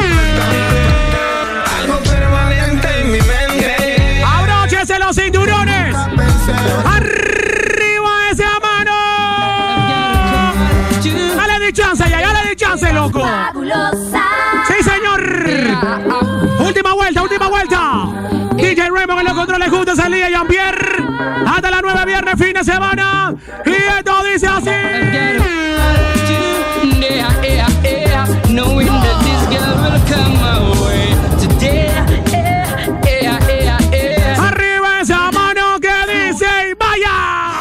Algo 1.79 1.99
permanente 1.99 2.87
en 3.01 3.11
mi 3.11 3.19
mente. 3.19 4.23
Abróchese 4.25 4.99
los 4.99 5.15
cinturones. 5.15 5.95
Arriba 6.85 8.29
esa 8.31 8.59
mano. 8.61 8.93
Dale 11.35 11.59
de 11.59 11.73
chance 11.73 12.09
ya, 12.09 12.21
dale 12.21 12.49
de 12.49 12.55
chance, 12.55 12.93
loco. 12.93 13.21
Señor. 13.21 14.26
Última 16.77 16.93
vuelta, 16.93 17.23
última 17.23 17.47
vuelta. 17.47 18.07
DJ 18.55 18.89
Raymond 18.91 19.21
en 19.21 19.25
los 19.25 19.33
controles 19.33 19.67
juntos, 19.67 19.97
Elías 19.97 20.29
Jean-Pierre. 20.29 21.03
Hasta 21.47 21.71
las 21.71 21.81
9 21.81 22.05
viernes, 22.05 22.35
fin 22.37 22.53
de 22.53 22.63
semana. 22.63 23.33
Y 23.65 23.71
esto 23.71 24.23
dice 24.31 24.45
así. 24.45 24.69
Arriba 34.37 35.01
esa 35.01 35.31
mano 35.31 35.79
que 35.81 36.29
dice 36.29 36.45
y 36.69 36.73
vaya. 36.75 37.57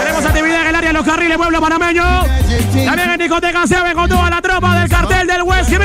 Tenemos 0.00 0.26
actividad 0.26 0.62
en 0.62 0.66
el 0.66 0.74
área 0.74 0.88
de 0.88 0.94
los 0.94 1.06
carriles, 1.06 1.36
pueblo 1.36 1.60
panameño. 1.60 2.24
También 2.84 3.10
en 3.10 3.18
discoteca 3.18 3.66
se 3.66 3.76
con 3.94 4.08
toda 4.08 4.30
la 4.30 4.41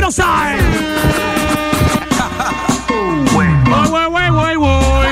del 0.08 0.14
West 0.14 0.16
Jiménez 0.16 0.16
Side. 0.16 0.64
Voy, 3.34 3.48
voy, 3.90 4.08
voy, 4.10 4.30
voy, 4.30 4.56
voy. 4.56 5.08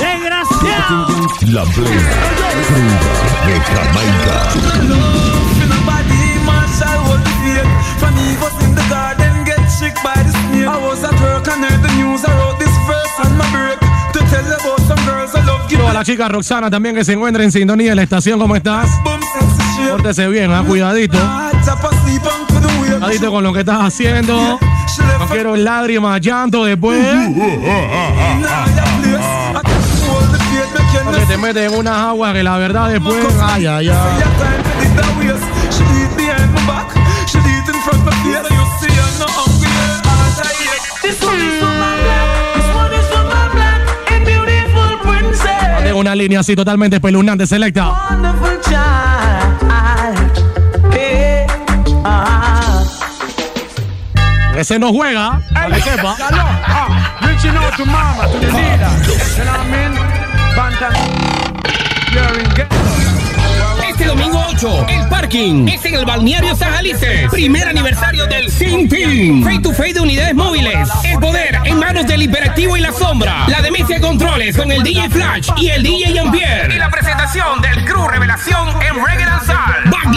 Desgraciado. 0.00 1.06
La 1.52 1.64
plena 1.64 2.22
cruda 2.64 3.06
de 3.46 3.54
Jamaica. 3.60 4.36
Toda 15.76 15.92
la 15.92 16.04
chica 16.04 16.28
Roxana 16.28 16.70
también 16.70 16.94
que 16.94 17.04
se 17.04 17.12
encuentra 17.12 17.44
en 17.44 17.52
sintonía 17.52 17.90
en 17.90 17.96
la 17.96 18.02
estación. 18.02 18.38
¿Cómo 18.38 18.56
estás? 18.56 18.88
Pórtese 19.96 20.28
bien, 20.28 20.52
¿ah? 20.52 20.62
cuidadito. 20.62 21.16
Cuidadito 22.78 23.30
con 23.30 23.42
lo 23.42 23.50
que 23.54 23.60
estás 23.60 23.80
haciendo. 23.80 24.60
No 25.18 25.26
quiero 25.30 25.56
lágrimas, 25.56 26.20
llanto 26.20 26.66
después. 26.66 27.02
Porque 31.02 31.26
te 31.26 31.38
metes 31.38 31.72
en 31.72 31.78
unas 31.78 31.96
aguas 31.96 32.34
que 32.34 32.42
la 32.42 32.58
verdad 32.58 32.90
después. 32.90 33.24
Ay, 33.40 33.64
ay, 33.64 33.88
ay. 33.88 33.96
Tengo 45.82 46.00
una 46.00 46.14
línea 46.14 46.40
así 46.40 46.54
totalmente 46.54 46.96
espeluznante, 46.96 47.46
selecta. 47.46 48.55
Ese 54.56 54.78
no 54.78 54.90
juega, 54.92 55.40
para 55.52 55.74
que 55.74 55.82
sepa. 55.82 56.16
Reaching 57.20 57.56
out 57.56 57.76
to 57.76 57.84
mama, 57.84 58.22
to 58.26 58.38
the 58.40 58.46
leader. 58.46 58.88
You 59.36 59.44
know 59.44 59.52
what 59.52 59.60
I 59.60 59.70
mean? 59.70 59.92
Bantam. 60.56 60.92
You're 62.12 62.40
in 62.40 62.54
get- 62.54 62.66
Este 63.88 64.04
domingo 64.06 64.44
8, 64.50 64.86
el 64.88 65.08
parking 65.08 65.68
es 65.68 65.84
en 65.84 65.94
el 65.94 66.04
balneario 66.04 66.54
Sajalices. 66.56 67.30
Primer 67.30 67.68
aniversario 67.68 68.26
del 68.26 68.50
Sin 68.50 68.88
Team. 68.88 69.42
Face 69.44 69.58
to 69.60 69.72
face 69.72 69.94
de 69.94 70.00
unidades 70.00 70.34
móviles. 70.34 70.88
El 71.04 71.18
poder 71.18 71.58
en 71.64 71.78
manos 71.78 72.06
del 72.06 72.22
hiperactivo 72.22 72.76
y 72.76 72.80
la 72.80 72.92
sombra. 72.92 73.44
La 73.48 73.60
demencia 73.62 73.96
de 73.96 74.02
controles 74.02 74.56
con 74.56 74.70
el 74.70 74.82
DJ 74.82 75.08
Flash 75.10 75.50
y 75.56 75.68
el 75.68 75.82
DJ 75.82 76.12
Jean-Pierre. 76.14 76.74
Y 76.74 76.78
la 76.78 76.90
presentación 76.90 77.60
del 77.62 77.84
Crew 77.84 78.06
Revelación 78.08 78.68
en 78.82 79.04
Reggae 79.04 79.24
Danzal. 79.26 79.84
Back 79.90 80.14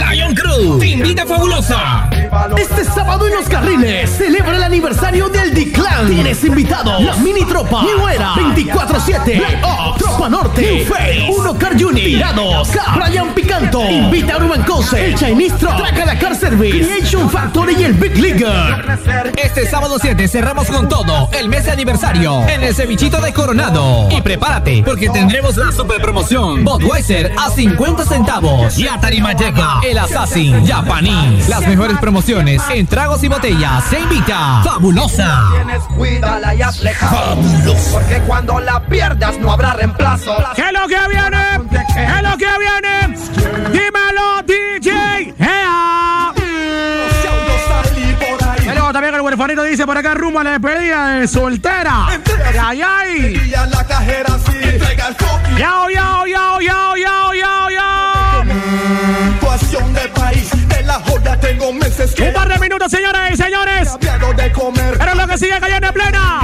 Te 0.60 0.88
invita 0.88 1.26
fabulosa. 1.26 2.10
Este 2.58 2.84
sábado 2.84 3.26
en 3.28 3.34
los 3.34 3.48
carriles 3.48 4.10
celebra 4.10 4.58
el 4.58 4.64
aniversario 4.64 5.30
del 5.30 5.54
D-Clan. 5.54 6.10
Tienes 6.10 6.44
invitado 6.44 7.00
la 7.00 7.16
mini 7.16 7.46
tropa, 7.46 7.82
New 7.84 8.06
Era, 8.10 8.34
24-7, 8.34 9.38
Black 9.38 9.64
Ops, 9.64 9.98
Tropa 10.00 10.30
Norte, 10.30 10.62
New 10.62 10.86
Face, 10.86 11.30
Uno 11.30 11.58
Car 11.58 11.74
Unit, 11.74 12.04
Tirados, 12.04 12.68
K, 12.72 12.82
Brian 12.98 13.34
Picanto, 13.34 13.90
Invita 13.90 14.34
a 14.34 14.38
Urban 14.38 14.64
Cose, 14.64 15.06
el 15.06 15.16
Chinese 15.16 15.56
Truck, 15.56 15.78
Traca 15.78 16.06
la 16.06 16.20
Car 16.20 16.36
Service, 16.36 16.78
Creation 16.78 17.30
Factory 17.30 17.78
y 17.80 17.84
el 17.86 17.94
Big 17.94 18.18
Leaguer. 18.18 19.34
Este 19.42 19.66
sábado 19.66 19.98
7 19.98 20.28
cerramos 20.28 20.68
con 20.68 20.90
todo 20.90 21.30
el 21.40 21.48
mes 21.48 21.64
de 21.64 21.72
aniversario 21.72 22.46
en 22.50 22.64
el 22.64 22.76
cevichito 22.76 23.22
de 23.22 23.32
Coronado. 23.32 24.10
Y 24.12 24.22
prepárate 24.22 24.84
porque 24.86 25.10
tendremos 25.10 25.56
la 25.56 25.72
super 25.72 26.02
promoción 26.02 26.66
Budweiser 26.66 27.32
a 27.38 27.50
50 27.50 28.04
centavos. 28.04 28.78
Y 28.78 28.90
a 28.90 29.00
tarima 29.00 29.32
llega 29.32 29.80
el 29.84 29.98
Assassin 29.98 30.49
Japanese. 30.66 31.50
Las 31.50 31.68
mejores 31.68 31.98
promociones 31.98 32.62
en 32.74 32.88
tragos 32.88 33.24
y 33.24 33.28
botellas. 33.28 33.84
Se 33.86 34.00
invita 34.00 34.62
Fabulosa. 34.64 35.50
Tienes, 35.52 35.84
cuídala 35.96 36.56
y 36.56 36.60
caso. 36.60 37.38
Porque 37.92 38.20
cuando 38.28 38.60
la 38.60 38.80
pierdas 38.86 39.38
no 39.40 39.52
habrá 39.52 39.74
reemplazo. 39.74 40.36
¿Qué 40.56 40.62
es 40.62 40.74
lo 40.74 40.88
que 40.88 41.00
viene? 41.10 41.86
¿Qué 41.94 42.04
es 42.04 42.24
lo 42.24 42.38
que 42.38 42.48
viene? 42.60 43.18
Dímelo, 43.72 44.44
DJ. 44.46 45.34
¡Ea! 45.40 46.34
Estefanito 49.40 49.64
dice 49.64 49.86
por 49.86 49.98
acá 49.98 50.16
rumbo 50.16 50.40
a 50.40 50.44
la 50.44 50.52
despedida 50.60 51.08
de 51.12 51.26
soltera. 51.26 52.08
Ay, 52.62 52.82
ay. 52.82 53.52
la 53.72 53.88
cajera 53.88 54.34
así. 54.34 54.58
Entrega 54.62 55.08
el 55.08 55.16
coqui. 55.16 55.56
Yao, 55.58 55.90
yao, 55.90 56.28
yao, 56.28 56.60
yao, 56.60 56.96
yao, 56.98 57.34
yao, 57.34 57.70
yao. 57.70 59.39
Situación 59.58 59.94
del 59.96 60.10
país. 60.12 60.48
De 60.68 60.84
la 60.84 60.94
joya 61.00 61.40
tengo 61.40 61.74
meses 61.74 62.14
que. 62.14 62.22
Un 62.22 62.34
par 62.34 62.48
de 62.48 62.60
minutos, 62.60 62.92
señoras 62.92 63.32
y 63.32 63.36
señores. 63.36 63.90
Cambiado 63.90 64.34
de 64.34 64.52
comer. 64.52 64.96
Pero 65.00 65.16
lo 65.16 65.28
que 65.28 65.38
sigue 65.40 65.60
cayendo 65.60 65.88
en. 65.88 65.94
Plena, 65.94 66.39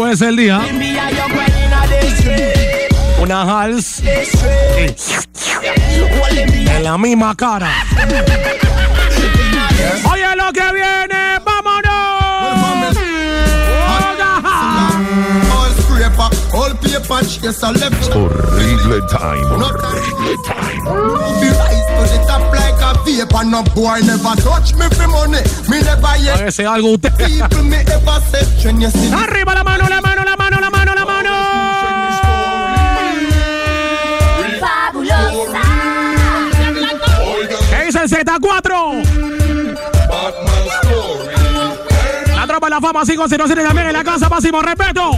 puede 0.00 0.16
ser 0.16 0.28
el 0.28 0.36
día. 0.36 0.58
Una 3.20 3.42
hals 3.42 4.02
en 6.74 6.82
la 6.82 6.96
misma 6.96 7.36
cara. 7.36 7.70
Oye 10.10 10.36
lo 10.36 10.52
que 10.54 10.72
viene, 10.72 11.38
vámonos. 11.44 12.96
Horrible 18.16 19.02
time. 19.10 19.44
Horrible 19.52 20.36
time. 20.46 21.79
Vapor. 23.24 23.44
No 23.46 23.62
boy 23.74 24.00
never 24.02 24.34
touch 24.36 24.74
me 24.74 24.88
for 24.90 25.08
money. 25.08 25.42
Me 25.68 25.80
never 25.82 26.16
yet. 26.18 26.38
Hágase 26.38 26.66
algo 26.66 26.92
usted. 26.94 27.12
People 27.18 27.64
me 27.64 27.76
ever 27.76 28.20
said 28.30 28.46
when 28.64 28.80
you 28.80 28.90
see. 28.90 29.12
Arriba 29.12 29.54
la 29.54 29.64
mano, 29.64 29.88
la 29.88 30.00
mano, 30.00 30.24
la 30.24 30.36
mano, 30.36 30.60
la 30.60 30.70
mano, 30.70 30.94
la 30.94 31.04
mano. 31.04 31.30
Fabulosa. 34.60 35.62
¿Qué 37.70 37.84
dice 37.86 38.02
el 38.02 38.10
Z4? 38.10 38.70
La 42.36 42.46
tropa 42.46 42.66
de 42.66 42.70
la 42.70 42.80
fama 42.80 43.02
507 43.04 43.62
también 43.62 43.86
en 43.88 43.92
la 43.92 44.04
casa, 44.04 44.28
máximo 44.28 44.62
respeto. 44.62 45.10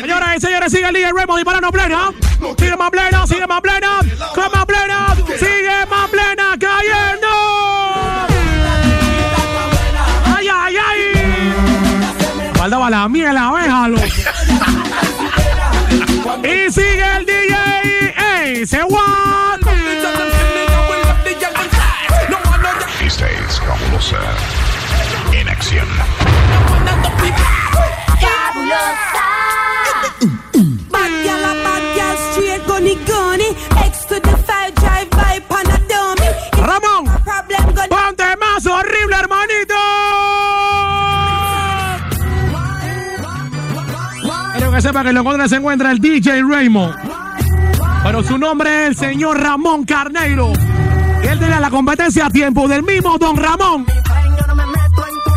Señoras 0.00 0.36
y 0.36 0.40
señores, 0.40 0.72
sigue 0.72 0.86
el 0.86 0.94
líder 0.94 1.14
Remo 1.14 1.36
disparando 1.36 1.70
plena. 1.70 2.10
Sigue 2.58 2.76
más 2.76 2.90
plena, 2.90 3.26
sigue 3.26 3.46
más 3.46 3.60
plena. 3.60 4.00
Con 4.34 4.52
más 4.52 4.66
plena, 4.66 5.14
sigue 5.38 5.86
más 5.86 5.86
plena 5.86 5.97
cayendo. 6.88 7.28
Ay, 10.36 10.46
ay, 10.48 10.76
ay. 10.88 10.98
Faltaba 12.54 12.90
la 12.90 13.08
miel, 13.08 13.34
la 13.34 13.48
abeja, 13.48 13.88
loco. 13.88 14.04
Y 16.44 16.70
sigue 16.70 16.87
que 44.78 44.82
sepa 44.82 45.02
que 45.02 45.08
en 45.08 45.16
los 45.16 45.24
controles 45.24 45.50
se 45.50 45.56
encuentra 45.56 45.90
el 45.90 45.98
DJ 45.98 46.40
Raymond. 46.40 46.94
Pero 48.04 48.22
su 48.22 48.38
nombre 48.38 48.82
es 48.82 48.88
el 48.90 48.96
señor 48.96 49.40
Ramón 49.40 49.84
Carneiro. 49.84 50.52
Y 51.20 51.26
él 51.26 51.40
tenía 51.40 51.58
la 51.58 51.68
competencia 51.68 52.26
a 52.26 52.30
tiempo 52.30 52.68
del 52.68 52.84
mismo 52.84 53.18
Don 53.18 53.36
Ramón. 53.36 53.84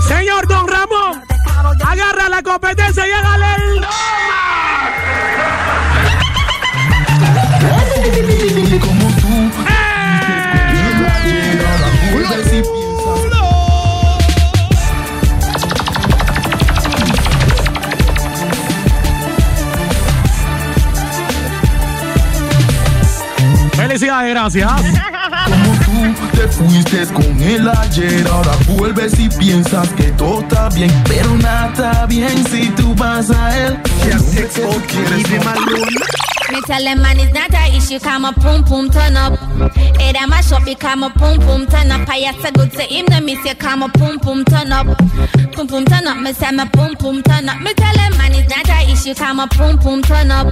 Señor 0.07 0.47
Don 0.47 0.67
Ramón, 0.67 1.23
agarra 1.83 2.29
la 2.29 2.43
competencia 2.43 3.07
y 3.07 3.11
hágale 3.11 3.45
el 3.55 3.81
Felicidades, 23.91 24.29
gracias. 24.29 24.71
Como 24.71 26.13
tú 26.15 26.27
te 26.37 26.47
fuiste 26.47 27.05
con 27.07 27.43
él 27.43 27.67
ayer, 27.67 28.25
ahora 28.25 28.53
vuelves 28.65 29.19
y 29.19 29.27
piensas 29.27 29.89
que 29.89 30.03
todo 30.13 30.39
está 30.39 30.69
bien, 30.69 30.89
pero 31.09 31.35
nada 31.35 31.67
está 31.67 32.05
bien 32.05 32.41
si 32.49 32.69
tú 32.69 32.95
vas 32.95 33.29
a 33.31 33.67
él. 33.67 33.77
¿Qué 34.01 34.13
haces 34.13 34.49
que 34.55 34.61
tú 34.61 34.81
quieres? 34.87 35.27
Me 36.51 36.59
tell 36.63 36.83
them 36.83 37.01
man 37.01 37.17
it's 37.17 37.33
not 37.33 37.53
a 37.53 37.77
issue, 37.77 37.97
come 37.97 38.25
a 38.25 38.33
pum 38.33 38.65
pum 38.65 38.89
turn 38.89 39.15
up. 39.15 39.39
It 40.01 40.21
a 40.21 40.27
mash 40.27 40.51
up, 40.51 40.65
become 40.65 41.03
a 41.03 41.09
pum 41.09 41.39
pum 41.39 41.65
turn 41.65 41.89
up. 41.91 42.09
I 42.09 42.17
have 42.27 42.41
to 42.41 42.51
good 42.51 42.71
to 42.73 42.81
him, 42.81 43.05
then 43.05 43.23
me 43.23 43.35
say 43.35 43.55
come 43.55 43.83
a 43.83 43.87
pum 43.87 44.19
pum 44.19 44.43
turn 44.43 44.71
up. 44.73 44.85
Pum 45.53 45.67
pum 45.67 45.85
turn 45.85 46.07
up, 46.07 46.17
me 46.17 46.33
say 46.33 46.51
me 46.51 46.65
pum 46.73 46.95
pum 46.95 47.23
turn 47.23 47.47
up. 47.47 47.61
Me 47.61 47.73
tell 47.73 47.95
them 47.95 48.17
man 48.17 48.33
it's 48.33 48.49
not 48.49 48.67
a 48.67 48.91
issue, 48.91 49.13
come 49.13 49.39
a 49.39 49.47
pum 49.47 49.77
pum 49.77 50.01
turn 50.01 50.29
up. 50.29 50.47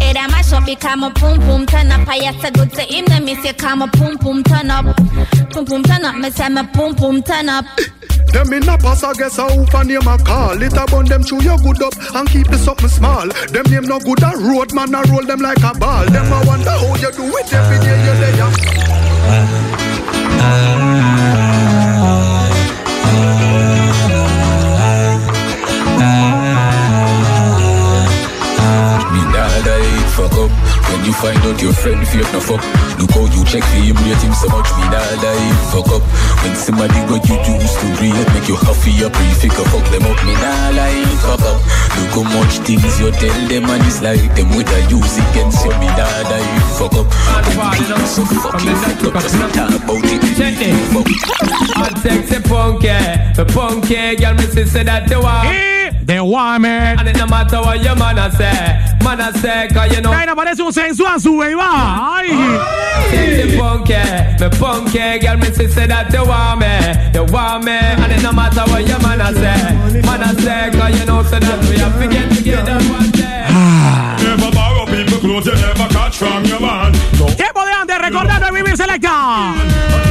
It 0.00 0.16
a 0.16 0.28
mash 0.28 0.52
up, 0.52 0.66
become 0.66 1.04
a 1.04 1.10
pum 1.10 1.38
pum 1.38 1.66
turn 1.66 1.92
up. 1.92 2.08
I 2.08 2.16
have 2.24 2.40
to 2.40 2.50
good 2.50 2.72
to 2.72 2.82
him, 2.82 3.04
then 3.04 3.24
me 3.24 3.36
say 3.36 3.52
come 3.52 3.82
a 3.82 3.86
pum 3.86 4.18
pum 4.18 4.42
turn 4.42 4.72
up. 4.72 4.86
Pum 5.50 5.64
pum 5.64 5.84
turn 5.84 6.04
up, 6.04 6.16
me 6.16 6.30
say 6.30 6.48
me 6.48 6.66
pum 6.74 6.96
pum 6.96 7.22
turn 7.22 7.48
up. 7.48 7.64
Them 8.32 8.52
in 8.52 8.68
a 8.68 8.76
pass, 8.78 9.02
I 9.02 9.12
guess 9.14 9.38
I 9.38 9.50
hope 9.52 9.74
and 9.74 9.88
name 9.88 10.06
a 10.06 10.18
call. 10.18 10.62
It 10.62 10.72
a 10.76 10.86
bun 10.86 11.06
them 11.06 11.24
chew 11.24 11.42
your 11.42 11.58
good 11.58 11.82
up 11.82 11.94
and 12.14 12.28
keep 12.28 12.46
the 12.48 12.58
something 12.58 12.88
small. 12.88 13.28
Them 13.28 13.64
name 13.70 13.84
no 13.84 13.98
good 13.98 14.22
a 14.22 14.36
road, 14.36 14.72
man, 14.74 14.94
I 14.94 15.02
roll 15.10 15.24
them 15.24 15.40
like 15.40 15.62
a 15.62 15.72
ball. 15.78 16.06
Them 16.06 16.32
I 16.32 16.44
wonder 16.44 16.70
how 16.70 16.94
you 16.96 17.10
do 17.12 17.24
it 17.24 17.52
every 17.52 17.78
day 17.78 17.98
you 18.04 18.14
there. 18.20 18.98
Me 19.28 20.44
uh, 20.44 20.84
uh, 20.84 20.87
When 30.98 31.06
you 31.06 31.12
find 31.14 31.38
out 31.46 31.62
your 31.62 31.72
friend 31.72 32.02
fake 32.10 32.26
no 32.34 32.42
fuck. 32.42 32.58
Look 32.98 33.14
how 33.14 33.22
you 33.30 33.46
check 33.46 33.62
for 33.62 33.78
him 33.78 33.94
rate 34.02 34.18
him 34.18 34.34
so 34.34 34.50
much 34.50 34.66
Me 34.74 34.82
nah 34.90 35.14
die 35.22 35.54
fuck 35.70 35.86
up. 35.94 36.02
When 36.42 36.58
somebody 36.58 36.98
what 37.06 37.22
you 37.22 37.38
used 37.38 37.78
to 37.78 37.86
rate 38.02 38.26
Make 38.34 38.50
you 38.50 38.58
happy 38.58 38.90
up 39.06 39.14
you 39.14 39.34
figure 39.38 39.62
fuck 39.70 39.86
them 39.94 40.10
up 40.10 40.18
Me 40.26 40.34
nah 40.42 40.74
lie 40.74 41.06
fuck 41.22 41.38
up. 41.46 41.62
Look 42.02 42.18
how 42.18 42.26
much 42.34 42.58
things 42.66 42.98
you 42.98 43.14
tell 43.14 43.38
them 43.46 43.70
And 43.70 43.86
it's 43.86 44.02
like 44.02 44.26
them 44.34 44.50
with 44.58 44.66
a 44.74 44.78
use 44.90 45.22
against 45.22 45.62
you 45.62 45.70
Me 45.78 45.86
nah 45.94 46.26
die 46.26 46.58
fuck 46.74 46.90
up. 46.98 47.06
When 47.46 47.78
you 47.78 47.94
do 47.94 48.02
so 48.02 48.26
fuck 48.34 48.58
you 48.58 48.74
fuck 48.74 49.14
up 49.14 49.22
Just 49.22 49.38
talk 49.54 49.70
about 49.70 50.02
it 50.02 50.18
Check 50.34 50.58
this. 50.58 50.82
Hot 51.78 51.94
sexy 52.02 52.42
punky, 52.42 52.90
the 53.38 53.46
punky 53.46 54.16
girl, 54.18 54.34
me 54.34 54.50
say 54.50 54.64
say 54.64 54.82
that 54.82 55.08
the 55.08 55.20
one. 55.22 55.77
The 56.08 56.24
one 56.24 56.62
man. 56.62 56.98
And 56.98 57.06
it 57.06 57.18
no 57.18 57.26
matter 57.26 57.60
what 57.60 57.84
your 57.84 57.94
man 57.94 58.16
a 58.16 58.32
say, 58.32 58.48
man 59.04 59.20
a 59.20 59.30
say, 59.40 59.68
cause 59.68 59.94
you 59.94 60.00
know. 60.00 60.08
Vaina 60.08 60.34
parece 60.34 60.62
un 60.62 60.72
sensual 60.72 61.20
sube 61.20 61.50
y 61.50 61.54
va. 61.54 62.16
Ay. 62.16 62.28
Sexy 63.10 63.58
punky, 63.58 63.92
the 64.38 64.48
punky 64.58 65.18
girl, 65.18 65.36
me 65.36 65.52
say 65.52 65.66
say 65.66 65.86
that 65.86 66.10
the 66.10 66.24
one 66.24 66.60
me, 66.60 67.12
the 67.12 67.30
one 67.30 67.62
me. 67.62 67.76
And 67.76 68.10
it 68.10 68.22
no 68.22 68.32
matter 68.32 68.64
what 68.72 68.88
your 68.88 68.98
man 69.00 69.20
a 69.20 69.34
say, 69.34 70.00
man 70.00 70.22
a 70.22 70.32
say, 70.40 70.70
cause 70.72 70.98
you 70.98 71.04
know 71.04 71.22
say 71.24 71.40
that 71.40 71.60
we 71.68 71.76
have 71.76 72.00
to 72.00 72.08
get 72.08 72.32
together 72.34 72.80
one 72.88 73.10
day. 73.10 73.44
Never 74.24 74.50
borrow 74.50 74.86
people 74.86 75.18
clothes 75.20 75.44
you 75.44 75.56
never 75.60 75.88
catch 75.92 76.16
from 76.16 76.42
your 76.46 76.60
man. 76.60 76.94
selecta. 78.78 80.07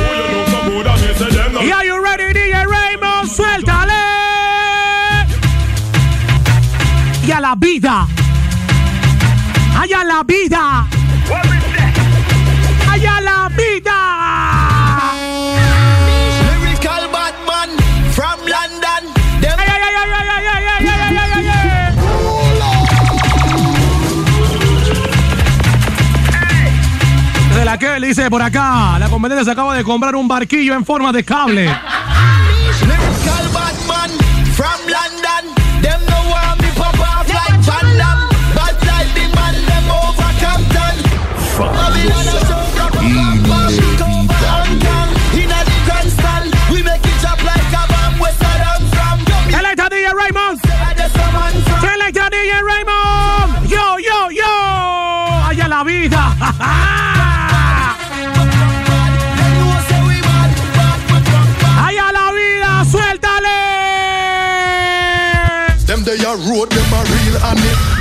la 7.49 7.55
vida. 7.55 8.07
Allá 9.79 10.03
la 10.03 10.21
vida. 10.23 10.85
Allá 12.91 13.21
la 13.21 13.49
vida. 13.55 13.99
De 27.55 27.65
la 27.65 27.77
que 27.77 27.99
le 27.99 28.07
dice 28.07 28.29
por 28.29 28.41
acá, 28.41 28.99
la 28.99 29.07
competencia 29.07 29.45
se 29.45 29.51
acaba 29.51 29.73
de 29.73 29.85
comprar 29.85 30.17
un 30.17 30.27
barquillo 30.27 30.73
en 30.73 30.83
forma 30.83 31.13
de 31.13 31.23
cable. 31.23 31.73
Selecta 49.49 49.89
DJ 49.89 50.13
Raymond. 50.13 50.59
DJ 52.29 52.61
Raymond. 52.61 53.67
Yo, 53.67 53.97
yo, 53.99 54.29
yo. 54.31 54.45
Allá 55.47 55.67
la 55.67 55.83
vida. 55.83 56.35
Allá 61.85 62.11
la 62.11 62.31
vida. 62.31 62.85
Suéltale. 62.91 63.57
Road, 66.47 66.69
them 66.69 66.93
a 66.93 67.03
real 67.03 67.37
And 67.45 67.96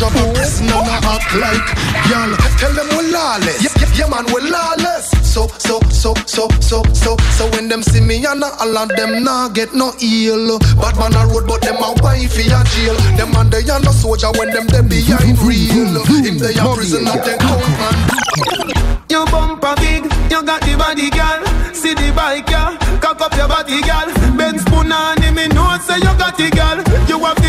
drop 0.00 0.16
a 0.16 0.24
person 0.32 0.64
and 0.72 0.88
a 0.88 0.96
act 1.12 1.30
like 1.36 1.68
y'all 2.08 2.32
Tell 2.56 2.72
them 2.72 2.88
we 2.96 3.12
lawless, 3.12 3.60
yeah, 3.60 3.76
yeah, 3.76 3.92
yeah 4.00 4.08
man 4.08 4.24
we 4.32 4.40
lawless 4.48 5.12
So, 5.20 5.46
so, 5.60 5.78
so, 5.92 6.14
so, 6.24 6.48
so, 6.60 6.82
so 6.96 7.16
So 7.36 7.50
when 7.52 7.68
them 7.68 7.82
see 7.82 8.00
me 8.00 8.24
and 8.24 8.42
all 8.42 8.76
of 8.78 8.88
them 8.96 9.22
nah 9.22 9.48
get 9.50 9.74
no 9.74 9.92
ill 10.00 10.58
Bad 10.80 10.96
man 10.96 11.12
a 11.14 11.28
road 11.28 11.46
but 11.46 11.60
them 11.60 11.76
a 11.76 11.92
wife 12.00 12.32
a 12.32 12.64
jail 12.72 12.96
Them 13.20 13.30
man 13.32 13.50
they 13.50 13.60
a 13.60 13.76
no 13.78 13.92
soldier 13.92 14.32
when 14.40 14.48
them 14.50 14.66
them 14.66 14.88
behind 14.88 15.38
real 15.44 16.00
If 16.24 16.40
they 16.40 16.56
a 16.56 16.64
prisoner 16.74 17.20
they 17.20 17.36
come 17.36 17.60
and 17.60 18.80
Your 19.10 19.26
bumper 19.26 19.74
big, 19.76 20.04
you 20.30 20.40
got 20.46 20.62
the 20.62 20.76
body 20.78 21.10
girl. 21.10 21.42
See 21.74 21.94
the 21.94 22.12
bike, 22.14 22.48
yeah. 22.48 22.78
Cock 23.02 23.20
up 23.20 23.34
your 23.34 23.48
body 23.48 23.82
girl. 23.82 24.06
On 24.90 25.22
him, 25.22 25.34
me 25.34 25.46
know 25.48 25.76
say 25.82 25.96
you 25.96 26.14
got 26.18 26.36
the 26.38 26.48
girl. 26.50 26.78
You 27.06 27.18
have 27.24 27.39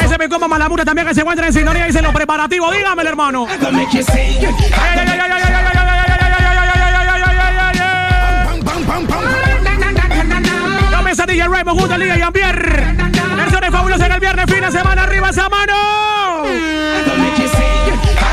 Ese 0.00 0.18
me 0.18 0.28
compa 0.28 0.48
Malamura 0.48 0.84
también 0.84 1.06
que 1.06 1.14
se 1.14 1.20
encuentra 1.20 1.46
en 1.46 1.52
sintonía 1.52 1.88
y 1.88 1.92
se 1.92 2.02
lo 2.02 2.12
preparativo. 2.12 2.70
Dígame, 2.70 3.02
hermano. 3.02 3.46
Cabeza 10.90 11.26
DJ 11.26 11.48
Raymond, 11.48 11.80
Justo 11.80 11.98
Liga 11.98 12.18
y 12.18 12.22
Ambier. 12.22 12.96
Versiones 13.36 13.70
fabulosas 13.70 14.06
en 14.06 14.12
el 14.12 14.20
viernes, 14.20 14.46
fin 14.46 14.60
de 14.60 14.70
semana, 14.70 15.02
arriba 15.04 15.30
esa 15.30 15.48
mano. 15.48 15.74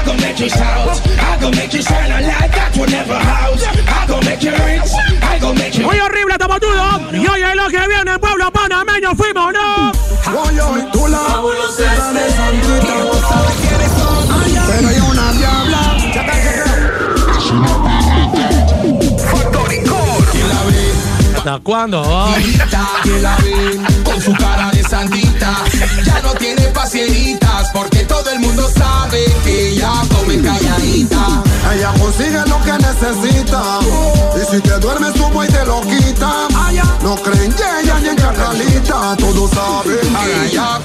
I 0.07 0.17
make 0.17 0.39
you 0.39 0.49
shout. 0.49 1.01
Make 1.55 1.73
you 1.73 1.81
shine 1.81 2.09
never 2.89 3.15
make 4.25 4.43
you 4.43 4.51
rich. 4.51 5.24
Y 6.57 7.27
hoy 7.27 7.41
es 7.41 7.55
lo 7.55 7.67
que 7.67 7.87
viene, 7.87 8.17
pueblo 8.17 8.49
panameño, 8.49 9.13
fuimos, 9.15 9.53
¿Hasta 21.45 21.59
cuándo? 21.59 22.01
que 23.03 24.03
con 24.03 24.19
su 24.19 24.33
cara 24.33 24.71
de 24.71 24.81
santita. 24.81 25.63
Ya 26.03 26.19
no 26.23 26.33
tiene 26.33 26.63
pacienitas 26.69 27.69
porque 27.71 27.99
todo 27.99 28.31
el 28.31 28.39
mundo 28.39 28.67
sabe 28.75 29.25
que 29.43 29.73
ella 29.73 29.91
come 30.11 30.41
calladita. 30.41 31.43
Ella 31.71 31.93
consigue 31.99 32.41
lo 32.47 32.59
que 32.63 32.71
necesita 32.71 33.79
Y 34.35 34.55
si 34.55 34.61
te 34.61 34.79
duermes 34.79 35.13
tú 35.13 35.43
y 35.43 35.47
te 35.47 35.65
lo 35.65 35.81
quita 35.81 36.47
No 37.01 37.15
creen 37.15 37.51
en 37.51 37.85
ella 37.85 37.99
ni 38.01 38.09
en 38.09 38.15
Carlita 38.15 39.15
Todos 39.17 39.49
saben 39.49 39.97
que 39.99 40.45
ella 40.45 40.79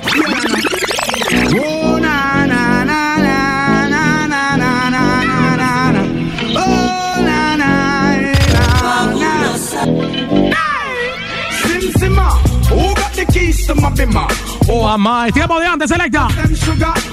Oh, 14.68 14.88
amá, 14.88 15.26
el 15.26 15.32
tiempo 15.32 15.58
de 15.60 15.66
antes, 15.66 15.88
selecta. 15.90 16.28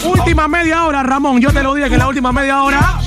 Última 0.06 0.48
media 0.48 0.86
hora, 0.86 1.04
Ramón. 1.04 1.40
Yo 1.42 1.52
te 1.52 1.62
lo 1.64 1.74
dije 1.74 1.90
que 1.90 1.98
la 1.98 2.08
última 2.08 2.32
media 2.32 2.62
hora. 2.64 3.00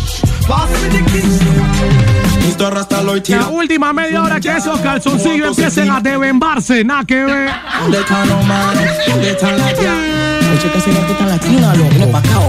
La 3.38 3.48
última 3.48 3.92
media 3.92 4.22
hora 4.22 4.40
que 4.40 4.56
esos 4.56 4.80
calzoncillos 4.80 5.48
empiecen 5.56 5.90
a 5.90 6.00
devembarse, 6.00 6.84
nada 6.84 7.04
que 7.04 7.24
ver. 7.24 7.50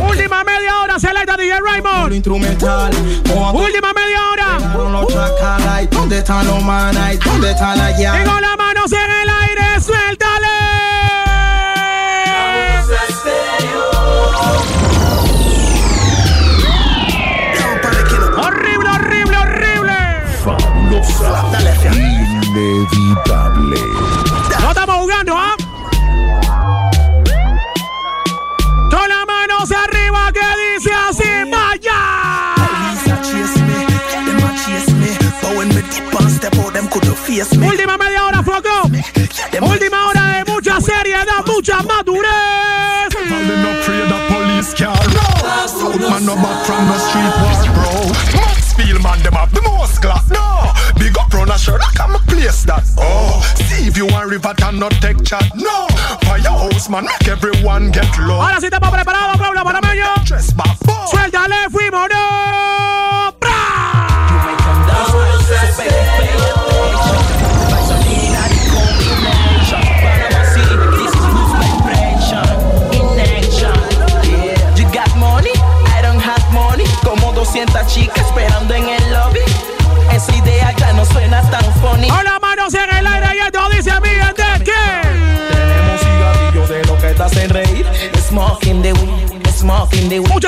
Última 0.09 0.43
media 0.43 0.79
hora, 0.81 0.99
selecta 0.99 1.37
DJ 1.37 1.59
Raymond. 1.61 2.11
Última 3.63 3.93
media 3.93 4.19
hora. 4.31 4.57
¿Dónde 7.23 7.49
están 7.49 7.75
los 7.75 7.91
manas? 7.93 9.20
River 54.31 54.53
and 54.63 54.79
not 54.79 54.93
take 55.01 55.21
chat. 55.23 55.43
No! 55.55 55.87
Firehouse 56.21 56.89
man 56.89 57.03
make 57.03 57.27
everyone 57.27 57.91
get 57.91 58.07
low. 58.17 58.41
Ahora 58.41 58.59
sí 58.61 58.67
estamos 58.67 58.89
preparados, 58.89 59.37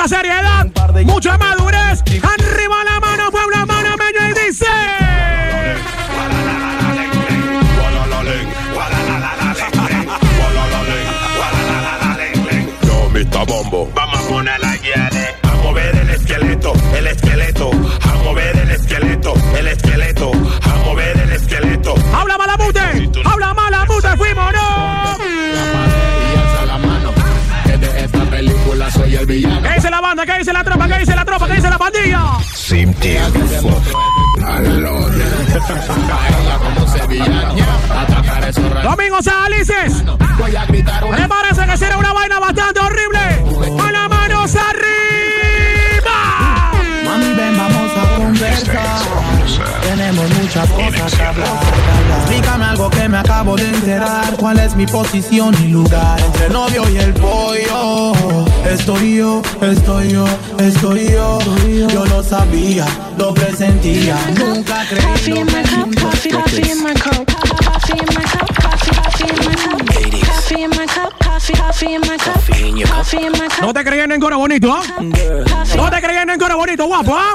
Seriedad, 0.06 0.66
mucha 1.06 1.38
madurez. 1.38 2.02
¿qué 30.26 30.38
dice 30.38 30.52
la 30.52 30.64
tropa? 30.64 30.88
¿Qué 30.88 30.98
dice 30.98 31.14
la 31.14 31.24
tropa? 31.24 31.46
¿Qué 31.46 31.54
dice 31.54 31.70
la 31.70 31.78
pandilla? 31.78 32.20
Domingo 38.82 39.22
Salices. 39.22 40.04
Voy 40.38 40.56
a 40.56 40.64
gritar 40.66 41.04
una. 41.04 41.18
Me 41.18 41.28
parece 41.28 41.66
que 41.66 41.76
será 41.76 41.98
una 41.98 42.12
vaina. 42.12 42.33
Muchas 50.54 50.70
cosas 50.70 51.14
que 51.14 51.22
hablar. 51.22 51.48
Explícame 52.18 52.64
algo 52.64 52.90
que 52.90 53.08
me 53.08 53.18
acabo 53.18 53.56
de 53.56 53.68
enterar. 53.68 54.36
¿Cuál 54.36 54.58
es 54.60 54.76
mi 54.76 54.86
posición 54.86 55.54
y 55.62 55.68
lugar 55.68 56.20
entre 56.20 56.46
el 56.46 56.52
novio 56.52 56.88
y 56.90 56.96
el 56.96 57.12
pollo? 57.14 58.12
Estoy 58.64 59.16
yo, 59.16 59.42
estoy 59.60 60.10
yo, 60.10 60.26
estoy 60.58 61.10
yo. 61.10 61.38
Yo 61.92 62.06
lo 62.06 62.22
sabía, 62.22 62.86
lo 63.18 63.34
presentía. 63.34 64.16
Nunca 64.38 64.86
creí. 64.88 65.04
Coffee 65.04 65.38
in 65.40 65.46
my 65.46 65.62
cup, 65.62 65.94
coffee, 66.00 66.30
coffee 66.30 66.70
in 66.70 66.82
my 66.82 66.94
cup, 66.94 67.26
coffee 67.64 67.98
in 67.98 68.14
my 68.14 68.24
cup, 68.24 68.54
coffee, 68.62 68.94
coffee 68.94 69.28
in 69.28 69.36
my 69.44 69.54
cup, 69.56 69.80
coffee 70.26 70.62
in 70.62 70.70
my 70.70 70.86
cup, 70.86 71.13
No 73.60 73.72
te 73.72 73.84
creían 73.84 74.12
en 74.12 74.20
coro 74.20 74.38
bonito, 74.38 74.72
¿ah? 74.72 74.82
No 75.76 75.90
te 75.90 76.00
creían 76.00 76.30
en 76.30 76.38
coro 76.38 76.56
bonito, 76.56 76.86
guapo, 76.86 77.16
¿ah? 77.16 77.34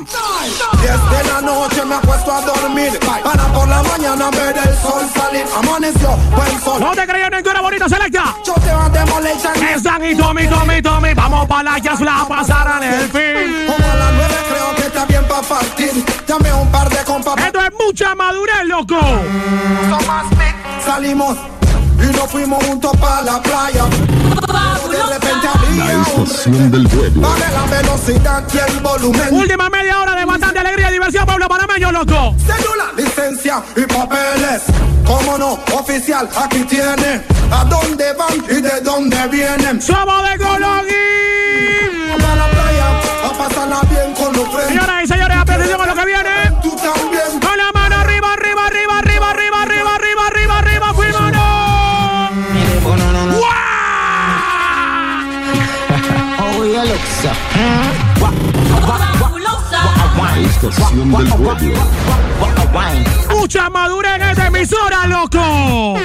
Diez 0.81 0.93
de 0.93 1.33
la 1.33 1.41
noche 1.41 1.83
me 1.83 1.95
acuesto 1.95 2.31
a 2.31 2.41
dormir 2.41 2.97
Para 2.99 3.43
por 3.51 3.67
la 3.67 3.83
mañana 3.83 4.29
ver 4.31 4.55
el 4.57 4.77
sol 4.77 5.03
salir 5.13 5.45
Amaneció 5.57 6.15
buen 6.35 6.61
sol 6.61 6.79
No 6.79 6.91
te 6.91 7.05
creían 7.05 7.33
en 7.33 7.43
coro 7.43 7.61
bonito, 7.61 7.89
selecta. 7.89 8.35
Yo 8.45 8.53
te 8.53 8.73
voy 8.73 8.85
a 8.85 8.89
demoler 8.89 9.35
Están 9.75 10.05
y 10.05 10.15
Tommy, 10.15 10.47
Tommy, 10.47 10.81
Tommy. 10.81 11.13
Vamos 11.13 11.45
para 11.47 11.63
la 11.63 11.79
jazz, 11.79 11.99
la 11.99 12.25
pasarán 12.27 12.83
el 12.83 13.09
fin. 13.09 13.67
Como 13.67 13.91
a 13.91 13.95
las 13.95 14.13
nueve 14.13 14.35
creo 14.47 14.75
que 14.75 14.81
está 14.83 15.05
bien 15.05 15.27
para 15.27 15.41
partir 15.41 16.05
Dame 16.25 16.53
un 16.53 16.71
par 16.71 16.89
de 16.89 17.03
compas 17.03 17.35
Esto 17.45 17.59
es 17.59 17.71
mucha 17.85 18.15
madurez, 18.15 18.63
loco. 18.65 18.99
Salimos 20.85 21.37
y 22.01 22.15
nos 22.15 22.29
fuimos 22.31 22.63
juntos 22.65 22.91
para 22.97 23.21
la 23.21 23.41
playa 23.41 23.85
De 23.85 25.03
repente 25.13 25.47
había 25.47 25.97
un 26.15 26.23
Estación 26.23 26.71
del 26.71 26.87
pueblo. 26.87 27.21
Baje 27.21 27.53
la 27.53 27.77
velocidad 27.77 28.43
y 28.53 28.71
el 28.71 28.79
volumen 28.79 29.27
Última 29.33 29.69
media 29.69 29.99
hora 29.99 30.15
de 30.15 30.25
bastante 30.25 30.59
alegría 30.59 30.89
y 30.89 30.93
diversión, 30.93 31.25
pueblo 31.25 31.47
panameño, 31.47 31.91
loco. 31.91 32.35
Cédula, 32.45 32.85
licencia 32.97 33.63
y 33.75 33.81
papeles. 33.81 34.63
¿Cómo 35.05 35.37
no? 35.37 35.59
Oficial, 35.73 36.29
aquí 36.35 36.63
tiene. 36.63 37.21
¿A 37.51 37.63
dónde 37.65 38.13
van 38.13 38.37
y 38.49 38.61
de 38.61 38.81
dónde 38.81 39.27
vienen? 39.27 39.81
Somos 39.81 40.23
de 40.29 40.37
Cologui. 40.37 40.93
Vamos 42.11 42.29
a 42.29 42.35
la 42.35 42.47
playa 42.47 42.87
a 43.25 43.37
pasarla 43.37 43.81
bien 43.89 44.13
con 44.13 44.33
los 44.33 44.47
friends. 44.49 44.67
Señoras 44.67 45.03
y 45.03 45.07
señores, 45.07 45.28
Estación 60.45 61.11
del 61.11 61.27
pueblo. 61.27 61.73
Mucha 63.29 63.69
madurez 63.69 64.15
en 64.15 64.21
esta 64.21 64.47
emisora, 64.47 65.07
loco. 65.07 65.95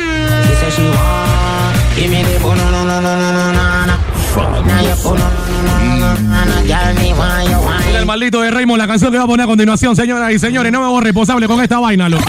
Mira 7.87 7.99
el 8.01 8.07
maldito 8.07 8.41
de 8.41 8.51
Raymond, 8.51 8.79
la 8.79 8.87
canción 8.89 9.13
que 9.13 9.19
va 9.19 9.25
a 9.25 9.27
poner 9.27 9.45
a 9.45 9.47
continuación, 9.47 9.95
señoras 9.95 10.33
y 10.33 10.39
señores. 10.39 10.73
No 10.73 10.81
me 10.81 10.87
hago 10.87 11.01
responsable 11.01 11.47
con 11.47 11.61
esta 11.63 11.79
vaina, 11.79 12.09
loco. 12.09 12.25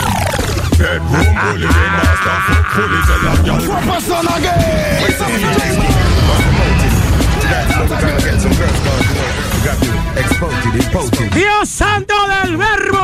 Dios 11.34 11.69
santo 11.69 12.13
del 12.43 12.58
verbo. 12.58 13.00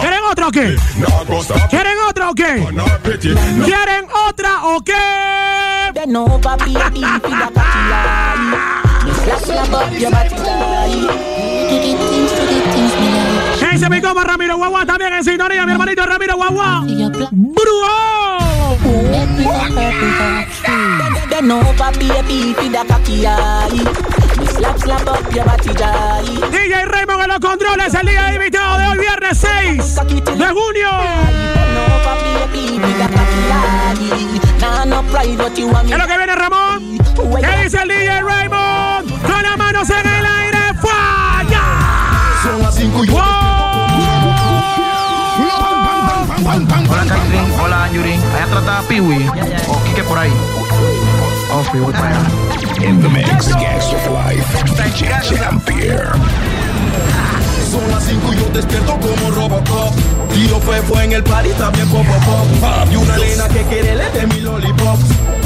¿Quieren 0.00 0.20
otra 0.30 0.48
o 0.48 0.50
qué? 0.50 0.76
¿Quieren 1.68 1.98
otra 2.08 2.30
o 2.30 2.34
qué? 2.34 2.64
¿Quieren 3.64 4.06
otra 4.28 4.64
o 4.64 4.80
qué? 4.82 4.92
¿Qué 13.58 13.66
dice 13.72 13.88
mi 13.88 14.00
Ramiro 14.00 14.56
Guagua? 14.56 14.86
También 14.86 15.12
en 15.14 15.24
sintonía, 15.24 15.66
mi 15.66 15.72
hermanito 15.72 16.06
Ramiro 16.06 16.36
Guagua. 16.36 16.82
¡Brujo! 17.30 18.29
No, 21.42 21.58
papi, 21.76 22.06
papi, 22.08 22.54
pida 22.60 22.84
Slap, 24.52 24.78
slap 24.78 25.08
up 25.08 25.34
your 25.34 25.44
body, 25.44 25.72
DJ 26.50 26.84
Raymond 26.84 27.22
en 27.22 27.28
los 27.28 27.40
controles, 27.40 27.94
el 27.94 28.06
día 28.06 28.34
invitado 28.34 28.78
de 28.78 28.86
hoy, 28.88 28.98
viernes 28.98 29.38
6 29.38 29.94
de 30.36 30.46
junio. 30.48 30.90
¿Qué 35.86 35.92
es 35.92 35.98
lo 35.98 36.06
que 36.06 36.16
viene, 36.16 36.34
Ramón? 36.34 36.98
¿Qué 37.40 37.64
dice 37.64 37.82
el 37.82 37.88
DJ 37.88 38.20
Raymond? 38.22 39.10
Con 39.22 39.42
las 39.42 39.56
manos 39.56 39.90
en 39.90 40.06
el 40.06 40.26
aire, 40.26 40.74
¡falla! 40.80 41.62
Son 42.42 42.62
las 42.62 42.74
5 42.74 43.04
y 43.04 43.08
Hola 46.90 47.04
Catherine, 47.06 47.54
hola 47.62 47.88
Yuri. 47.92 48.14
Allá 48.14 48.46
trata 48.50 48.82
Piwi 48.88 49.28
o 49.68 49.84
Kike 49.84 50.02
por 50.02 50.18
ahí. 50.18 50.32
Oh, 51.52 51.62
Piwi 51.72 51.92
para 51.92 52.08
allá. 52.08 52.20
In 52.86 53.00
the 53.00 53.08
mix, 53.08 53.48
Gas 53.54 53.92
of 53.92 54.06
Life, 54.10 54.64
DJ 54.74 55.38
Champier. 55.38 56.12
Son 57.70 57.88
las 57.90 58.04
5 58.04 58.32
y 58.32 58.36
yo 58.36 58.48
despierto 58.52 58.98
como 58.98 59.30
Robocop. 59.30 59.94
Tiro 60.32 60.60
fue 60.60 61.04
en 61.04 61.12
el 61.12 61.22
party 61.22 61.50
también 61.50 61.88
pop 61.88 62.04
pop. 62.04 62.88
Y 62.90 62.96
una 62.96 63.16
nena 63.16 63.48
que 63.48 63.62
quiere 63.64 63.94
le 63.94 64.10
de 64.10 64.26
mi 64.26 64.40
lollipop. 64.40 64.98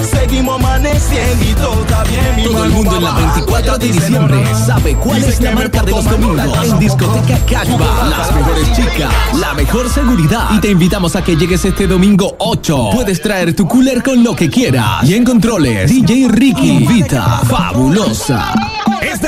Seguimos 0.04 0.56
amaneciendo 0.56 1.44
y 1.44 1.54
todo 1.54 1.80
está 1.82 2.04
bien. 2.04 2.36
Mi 2.36 2.42
Todo 2.44 2.64
el 2.64 2.70
mundo 2.70 2.96
en 2.96 3.04
la 3.04 3.10
va 3.10 3.14
bajando, 3.16 3.46
24 3.46 3.78
de 3.78 3.86
diciembre 3.92 4.54
sabe 4.54 4.94
cuál 4.96 5.24
es 5.24 5.40
la 5.40 5.50
marca 5.52 5.82
de 5.82 5.90
los 5.90 6.04
domingos 6.04 6.66
en 6.66 6.78
discoteca 6.78 7.38
Cashba. 7.46 8.08
Las 8.10 8.34
mejores 8.34 8.72
chicas, 8.72 9.12
la 9.38 9.54
mejor 9.54 9.88
seguridad. 9.88 10.50
Y 10.54 10.60
te 10.60 10.70
invitamos 10.70 11.16
a 11.16 11.22
que 11.22 11.36
llegues 11.36 11.64
este 11.64 11.86
domingo 11.86 12.36
8. 12.38 12.90
Puedes 12.92 13.20
traer 13.20 13.54
tu 13.54 13.66
cooler 13.66 14.02
con 14.02 14.22
lo 14.22 14.34
que 14.34 14.50
quieras. 14.50 15.08
Y 15.08 15.14
en 15.14 15.24
controles, 15.24 15.90
DJ 15.90 16.28
Ricky 16.28 16.70
invita. 16.70 17.40
Fabulosa. 17.48 18.73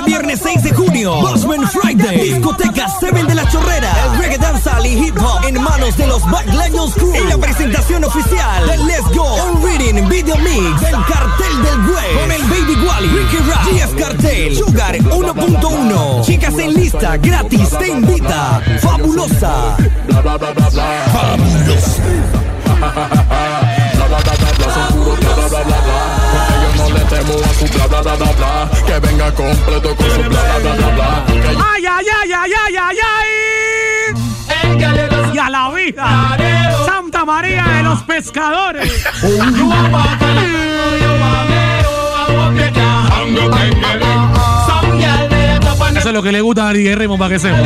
Este 0.06 0.18
viernes 0.18 0.40
6 0.40 0.62
de 0.62 0.70
junio, 0.70 1.16
Bossman 1.20 1.68
Friday, 1.68 2.34
discoteca 2.34 2.86
7 3.00 3.24
de 3.24 3.34
la 3.34 3.48
Chorrera, 3.48 3.90
el 4.04 4.18
reggae 4.18 4.38
dancehall 4.38 4.86
y 4.86 4.92
hip 5.08 5.18
hop 5.18 5.44
en 5.44 5.60
manos 5.60 5.96
de 5.96 6.06
los 6.06 6.24
Backlaños 6.30 6.94
Crew 6.94 7.12
y 7.12 7.26
la 7.26 7.36
presentación 7.36 8.04
oficial 8.04 8.68
del 8.68 8.86
Let's 8.86 9.10
Go 9.12 9.24
On 9.24 9.60
Reading 9.64 10.08
Video 10.08 10.36
Mix 10.36 10.80
del 10.80 10.94
Cartel 11.06 11.62
del 11.64 11.82
Güey 11.88 12.14
con 12.20 12.30
el 12.30 12.42
Baby 12.44 12.76
Wally, 12.86 13.08
Ricky 13.08 13.38
Rap, 13.50 13.66
GS 13.66 13.94
Cartel, 14.00 14.56
Sugar 14.56 14.96
1.1, 14.96 16.22
chicas 16.24 16.56
en 16.56 16.74
lista 16.74 17.16
gratis 17.16 17.70
te 17.76 17.88
invita, 17.88 18.62
fabulosa, 18.80 19.76
Bla 20.06 20.20
bla 20.20 20.36
bla 20.36 20.52
bla 20.52 20.68
bla. 20.70 20.84
fabulosa. 21.12 22.02
Le 26.96 27.04
temo 27.04 27.34
a 27.34 27.54
su 27.54 27.66
bla 27.72 27.86
bla 27.86 28.00
bla 28.02 28.14
bla 28.16 28.32
bla. 28.32 28.70
Que 28.86 28.98
venga 29.00 29.32
completo 29.32 29.96
con 29.96 30.10
su 30.10 30.22
bla 30.22 30.28
bla 30.28 30.58
bla 30.58 30.74
bla 30.74 30.88
bla. 30.94 31.24
¡Ay, 31.74 31.84
ay, 31.86 32.06
ay, 32.22 32.32
ay, 32.32 32.52
ay, 32.66 32.76
ay, 32.76 32.98
ay! 32.98 33.28
Y 35.32 35.38
a 35.38 35.50
la 35.50 35.70
vida, 35.70 36.36
Santa 36.86 37.24
María 37.24 37.64
de 37.64 37.82
los 37.82 38.02
Pescadores. 38.02 38.90
Eso 45.96 46.08
es 46.08 46.14
lo 46.14 46.22
que 46.22 46.32
le 46.32 46.40
gusta 46.40 46.68
a 46.68 46.72
DJ 46.72 46.94
Raymond 46.94 47.18
para 47.18 47.34
que 47.34 47.38
sepa. 47.38 47.58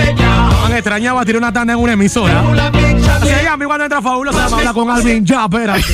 Han 0.64 0.72
extrañado 0.72 1.18
a 1.18 1.24
tirar 1.24 1.38
una 1.38 1.52
tanda 1.52 1.74
en 1.74 1.78
una 1.78 1.92
emisora. 1.92 2.40
Así 2.40 3.28
que 3.28 3.44
ya, 3.44 3.56
mi 3.56 3.66
cuando 3.66 3.84
entra 3.84 4.00
fabulosa, 4.02 4.38
vamos 4.38 4.52
a 4.52 4.56
hablar 4.56 4.74
con 4.74 4.90
Alvin. 4.90 5.24
Ya, 5.24 5.44
espérate. 5.44 5.84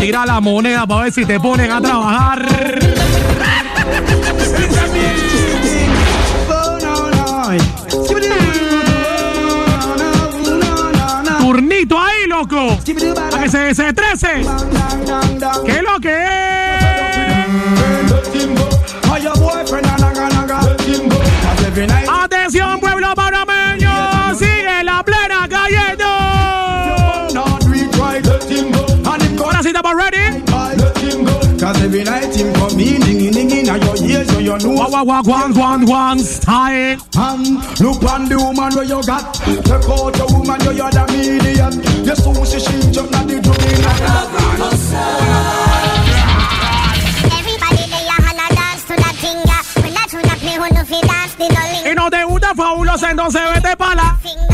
Tira 0.00 0.24
la 0.24 0.40
moneda 0.40 0.86
para 0.86 1.02
ver 1.02 1.12
si 1.12 1.24
te 1.24 1.40
ponen 1.40 1.72
a 1.72 1.80
trabajar. 1.80 2.46
Turnito 11.40 11.98
ahí, 11.98 12.26
loco. 12.28 12.78
Para 13.30 13.42
que 13.42 13.48
se 13.48 13.58
desestresen. 13.58 14.40
ese? 14.40 14.50
¿Qué 15.66 15.82
lo 15.82 15.98
que 16.00 16.24
es? 16.24 16.58
Atención, 22.08 22.80
pueblo 22.80 23.14
panameño, 23.14 24.34
sigue 24.36 24.82
la 24.84 25.02
plena 25.04 25.48
cayendo. 25.48 26.07
Ahora 29.88 30.12
sí 30.12 31.08
estamos 31.08 31.40
ready. 31.40 31.58
Cause 31.58 31.82
every 31.82 32.04
night 32.04 32.36
him 32.36 32.52
come 32.54 32.78
in, 32.78 33.00
ding 33.00 33.32
ding 33.32 33.50
in 33.50 33.66
your 33.66 33.96
ears, 34.04 34.28
so 34.28 34.38
you 34.38 34.58
know. 34.58 34.74
Wah 34.74 34.88
wah 34.90 35.02
wah 35.02 35.22
one 35.22 35.54
one 35.54 35.86
one 35.86 36.18
style. 36.18 36.98
And 37.16 37.56
look 37.80 38.02
on 38.04 38.28
the 38.28 38.36
woman 38.36 38.74
where 38.74 38.84
you 38.84 39.02
got. 39.02 39.34
Take 39.34 39.88
out 39.88 40.12
the 40.12 40.26
woman 40.30 40.60
where 40.60 40.74
you're 40.74 40.90
the 40.90 41.04
medium. 41.08 41.72
You 42.04 42.14
so 42.14 42.44
she 42.44 42.60
she 42.60 42.92
jump 42.92 43.10
na 43.10 43.22
the 43.24 43.40
drum 43.40 43.56
in 43.64 43.84
Everybody 47.32 47.84
lay 47.90 48.04
your 48.04 48.20
hand 48.22 48.38
and 48.44 48.56
dance 48.56 48.84
to 48.84 48.94
that 48.94 49.16
thing. 49.18 49.38
When 49.82 49.94
that 49.94 50.08
tune 50.10 50.28
up, 50.28 50.40
me 50.44 50.52
who 50.52 50.68
no 50.68 50.84
fi 50.84 51.00
dance, 51.00 51.34
the 51.34 51.48
no 51.48 51.62
link. 51.72 51.86
Y 51.86 51.94
no 51.94 52.10
te 52.10 52.24
gusta 52.24 52.54
fabulosa, 52.54 53.10
entonces 53.10 53.40
vete 53.54 53.76
para 53.76 53.94
la. 53.96 54.02
Ah. 54.04 54.47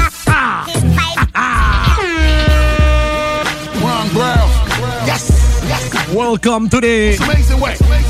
Welcome 6.15 6.69
to 6.69 6.81
the. 6.81 7.19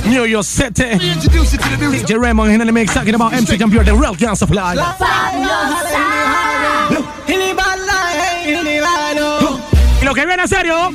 New 0.07 0.25
York 0.25 0.45
City. 0.45 0.85
DJ 0.85 2.21
Raymond 2.21 2.53
in 2.53 2.67
the 2.67 2.71
mix 2.71 2.93
talking 2.93 3.15
about 3.15 3.33
MC 3.33 3.57
Computer, 3.57 3.85
the 3.85 3.95
real 3.95 4.37
supply. 4.37 4.75
Y 10.01 10.05
lo 10.05 10.15
que 10.15 10.27
viene 10.27 10.43
en 10.43 10.49
serio, 10.49 10.89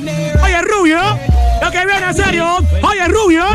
oye 0.43 0.61
Rubio, 0.61 0.99
lo 1.63 1.71
que 1.71 1.85
viene 1.85 2.05
en 2.05 2.13
serio, 2.13 2.57
oye 2.83 3.07
Rubio. 3.07 3.45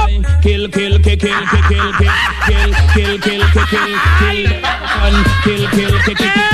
Kill, 0.42 0.68
kill, 0.68 1.00
kill, 1.00 1.00
kill, 1.00 1.18
kill, 1.20 1.46
kill, 1.58 1.92
kill, 1.98 2.74
kill, 2.96 3.20
kill, 3.20 3.20
kill, 3.20 3.20
kill, 3.20 3.66
kill, 3.68 3.98
kill, 4.18 4.64
and 5.00 5.26
kill, 5.44 5.70
kill, 5.70 6.00
kill, 6.04 6.16
kill. 6.16 6.53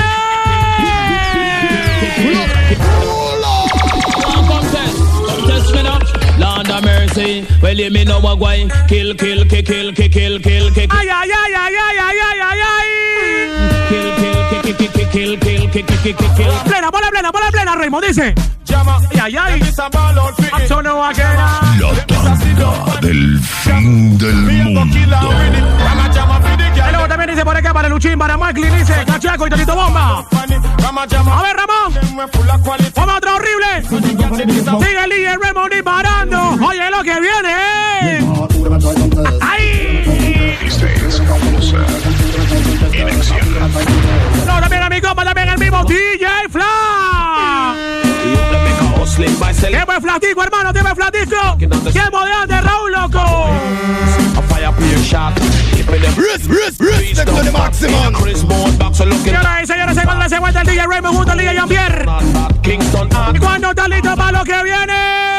Of 6.81 6.85
mercy, 6.85 7.45
well 7.61 7.77
you 7.77 7.91
me 7.91 8.03
know 8.03 8.19
what 8.19 8.39
why 8.39 8.67
kill, 8.87 9.13
kill, 9.15 9.45
kill, 9.45 9.63
kill, 9.63 9.93
kill, 9.93 10.09
kill, 10.09 10.39
kill, 10.39 10.71
kill, 10.71 10.87
Ay, 10.89 11.07
ay, 11.09 11.29
ay, 11.29 11.53
ay, 11.53 11.75
ay, 11.77 11.97
ay, 11.99 12.19
ay, 12.27 12.39
ay, 12.41 12.61
ay. 12.65 12.87
kill, 13.89 14.09
kill, 14.17 14.41
kill, 14.49 14.73
kill, 14.73 14.89
kill, 14.89 15.07
kill, 15.11 15.37
kill, 15.37 15.69
kill, 15.69 15.85
kill, 15.85 16.15
kill, 16.15 16.35
kill. 16.35 16.51
Plena, 16.65 16.91
ponla 16.91 17.09
plena, 17.11 17.31
ponla 17.31 17.51
plena, 17.51 17.75
Raymond, 17.75 18.05
dice. 18.07 18.33
Ay, 19.21 19.35
ay, 19.35 19.35
ay. 19.37 19.61
A 19.61 21.13
quedar. 21.13 21.61
La 21.79 22.05
tanda 22.05 22.99
del 23.01 23.39
fin 23.39 24.17
del 24.17 24.35
mundo. 24.35 24.97
Y 24.97 26.91
luego 26.91 27.07
también 27.07 27.29
dice 27.29 27.45
por 27.45 27.57
acá 27.57 27.73
para 27.73 27.89
Luchín, 27.89 28.17
para 28.17 28.37
Macklin, 28.37 28.77
dice 28.77 29.03
Cachaco 29.05 29.47
y 29.47 29.49
Totito 29.49 29.75
Bomba. 29.75 30.25
A 30.31 31.41
ver, 31.43 31.55
Ramón. 31.55 31.93
Vamos 32.95 33.17
otro 33.17 33.35
horrible. 33.35 33.83
Sigue 34.85 35.03
el 35.03 35.09
líder 35.09 35.39
Raymond 35.39 35.73
disparando. 35.73 36.10
Oye, 36.71 36.89
lo 36.89 37.03
que 37.03 37.19
viene. 37.19 37.53
¡Ay! 39.41 40.03
No, 44.47 44.59
también 44.61 44.83
a 44.83 44.89
mi 44.89 45.01
compa, 45.01 45.25
también 45.25 45.49
el 45.49 45.57
mismo 45.57 45.83
DJ 45.83 46.27
Fla. 46.49 47.75
Tiempo 49.67 49.91
de 49.91 49.99
flatico, 50.01 50.43
hermano, 50.43 50.71
tiempo 50.71 50.89
de 50.89 50.95
flatico. 50.95 51.57
Tiempo 51.91 52.23
de 52.25 52.31
antes, 52.31 52.63
Raúl, 52.63 52.91
loco. 52.93 53.49
Señoras 59.25 59.63
y 59.63 59.67
señores, 59.67 59.95
se 59.97 60.03
cuando 60.03 60.29
se 60.29 60.35
encuentra 60.35 60.61
el 60.61 60.67
DJ 60.67 60.87
Raymond 60.87 61.17
junto 61.17 61.31
al 61.33 61.37
DJ 61.37 61.53
Jean-Pierre. 61.53 62.05
¿Y 63.35 63.39
cuándo 63.39 63.69
está 63.71 63.87
listo 63.89 64.15
para 64.15 64.39
lo 64.39 64.43
que 64.45 64.63
viene? 64.63 65.30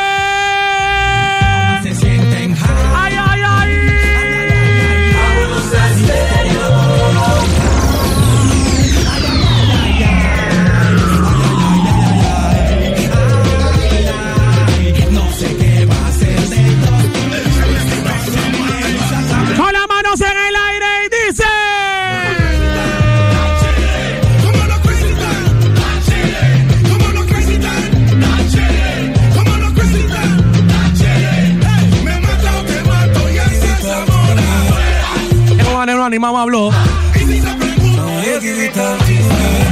Mamá 36.22 36.42
habló. 36.42 36.70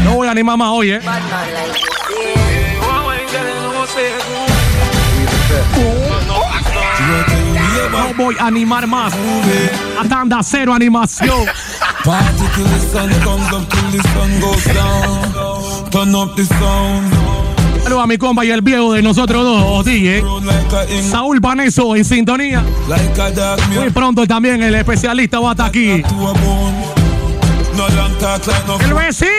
No 0.04 0.14
voy 0.14 0.28
a 0.28 0.34
ni 0.34 0.42
mamá 0.42 0.72
hoy, 0.72 0.90
eh. 0.90 1.00
No 7.92 8.14
voy 8.14 8.34
a 8.38 8.46
animar 8.46 8.86
más. 8.88 9.14
A 9.98 10.08
tanda 10.08 10.40
cero 10.42 10.74
animación. 10.74 11.46
Turn 15.90 16.14
up 16.14 16.34
the 16.36 16.44
sound. 16.44 17.19
A 17.98 18.06
mi 18.06 18.16
compa 18.18 18.44
y 18.44 18.50
el 18.50 18.62
viejo 18.62 18.92
de 18.92 19.02
nosotros 19.02 19.42
dos, 19.44 19.84
DJ. 19.84 20.22
Saúl 21.10 21.40
Paneso 21.40 21.96
en 21.96 22.04
sintonía. 22.04 22.62
Muy 23.74 23.90
pronto 23.90 24.26
también 24.26 24.62
el 24.62 24.74
especialista 24.76 25.38
va 25.40 25.50
a 25.50 25.52
estar 25.52 25.66
aquí. 25.66 26.02
¡El 28.84 28.94
vecino! 28.94 29.30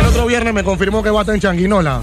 El 0.00 0.06
otro 0.06 0.26
viernes 0.26 0.52
me 0.52 0.64
confirmó 0.64 1.02
que 1.02 1.10
va 1.10 1.20
a 1.20 1.22
estar 1.22 1.34
en 1.34 1.40
Changuinola. 1.40 2.00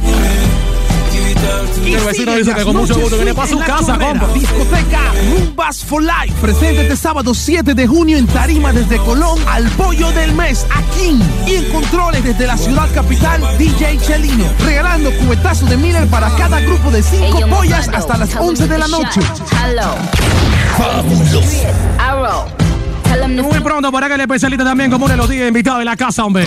El 1.85 2.05
vecino 2.05 2.35
dice 2.35 2.53
que 2.53 2.63
con 2.63 2.75
mucho 2.75 2.99
gusto 2.99 3.15
viene 3.15 3.33
para 3.33 3.47
su 3.47 3.59
casa, 3.59 3.97
compa. 3.97 4.27
Discoteca 4.33 4.99
Rumbas 5.35 5.83
for 5.85 6.01
Life. 6.01 6.33
Presente 6.41 6.81
este 6.83 6.95
sábado 6.95 7.33
7 7.33 7.73
de 7.73 7.87
junio 7.87 8.17
en 8.17 8.27
Tarima 8.27 8.71
desde 8.73 8.97
Colón 8.97 9.39
al 9.47 9.67
pollo 9.71 10.11
del 10.11 10.33
mes, 10.33 10.65
aquí. 10.73 11.19
Y 11.47 11.55
en 11.55 11.71
controles 11.71 12.23
desde 12.23 12.47
la 12.47 12.57
ciudad 12.57 12.87
capital, 12.93 13.41
DJ 13.57 13.97
Chelino. 13.99 14.45
Regalando 14.65 15.11
cubetazos 15.17 15.69
de 15.69 15.77
Miller 15.77 16.07
para 16.07 16.29
cada 16.35 16.59
grupo 16.61 16.91
de 16.91 17.01
5 17.01 17.47
pollas 17.47 17.89
hasta 17.89 18.17
las 18.17 18.35
11 18.35 18.67
de 18.67 18.77
la 18.77 18.87
noche. 18.87 19.21
Muy 23.27 23.59
pronto 23.61 23.91
por 23.91 24.03
acá 24.03 24.15
el 24.15 24.21
especialista 24.21 24.63
también 24.63 24.91
como 24.91 25.05
uno 25.05 25.13
de 25.13 25.17
los 25.17 25.29
días 25.29 25.47
invitados 25.47 25.79
de 25.79 25.85
la 25.85 25.95
casa, 25.95 26.25
hombre. 26.25 26.45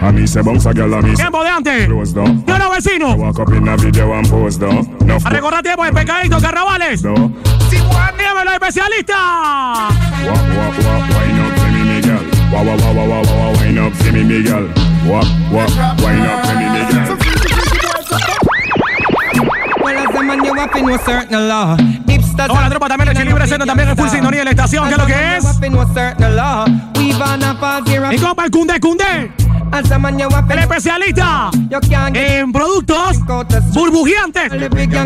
A 0.00 0.12
me 0.12 0.26
say 0.26 0.42
bounce 0.42 0.66
a 0.66 0.72
girl 0.72 0.94
a 0.94 1.02
me 1.02 1.14
Tiempo 1.14 1.42
de 1.42 1.48
antes. 1.50 1.86
close 1.86 2.12
down. 2.14 2.44
Yo 2.46 2.58
no, 2.58 2.70
vecino. 2.70 3.16
Walk 3.16 3.38
up 3.40 3.52
in 3.52 3.68
a 3.68 3.76
video 3.76 4.12
and 4.12 4.28
pose 4.28 4.58
down. 4.58 4.96
No 5.04 5.16
A 5.24 5.30
recordar 5.30 5.62
tiempo 5.62 5.84
de 5.84 5.92
pecadito, 5.92 6.40
carnavales. 6.40 7.02
no. 7.02 7.32
Especialista. 8.56 9.14
Walk, 10.24 10.42
walk, 10.56 10.76
walk, 10.84 11.04
wine 11.14 11.40
up 11.40 11.54
me, 11.72 11.82
me 11.84 12.00
girl. 12.00 12.24
Wine 12.52 13.78
up 13.78 13.92
me, 14.12 14.24
me 14.24 14.42
girl. 14.42 14.66
Walk, 15.06 15.26
walk, 15.52 15.70
wine 16.02 16.26
up 16.26 16.46
me, 16.56 16.66
me 16.72 16.80
girl. 16.90 17.16
Well, 19.84 19.98
as 19.98 20.14
a 20.14 20.22
man, 20.22 20.44
you 20.44 20.54
have 20.54 20.72
to 20.72 20.80
know 20.82 20.96
certain 21.04 21.48
law. 21.48 21.76
Hipsters 22.08 22.48
Toda 22.48 22.60
la 22.62 22.70
tropa 22.70 22.88
también 22.88 23.14
Chile 23.16 23.34
presenta 23.34 23.66
también 23.66 23.88
en 23.90 23.96
full 23.96 24.08
sintonía 24.08 24.40
de 24.40 24.44
la 24.46 24.50
estación, 24.50 24.88
¿qué 24.88 24.92
es 24.94 24.98
lo 24.98 25.06
que 25.06 25.36
es? 25.36 25.44
Mi 28.10 28.18
compa 28.18 28.44
el 28.44 28.50
Cundé 28.50 28.80
Cundé. 28.80 29.30
El 30.48 30.58
especialista 30.58 31.50
en 32.14 32.52
productos 32.52 33.18
burbujeantes, 33.72 34.50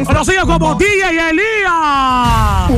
conocido 0.07 0.47
como 0.47 0.75
DJ 0.77 1.31
Elías. 1.31 2.71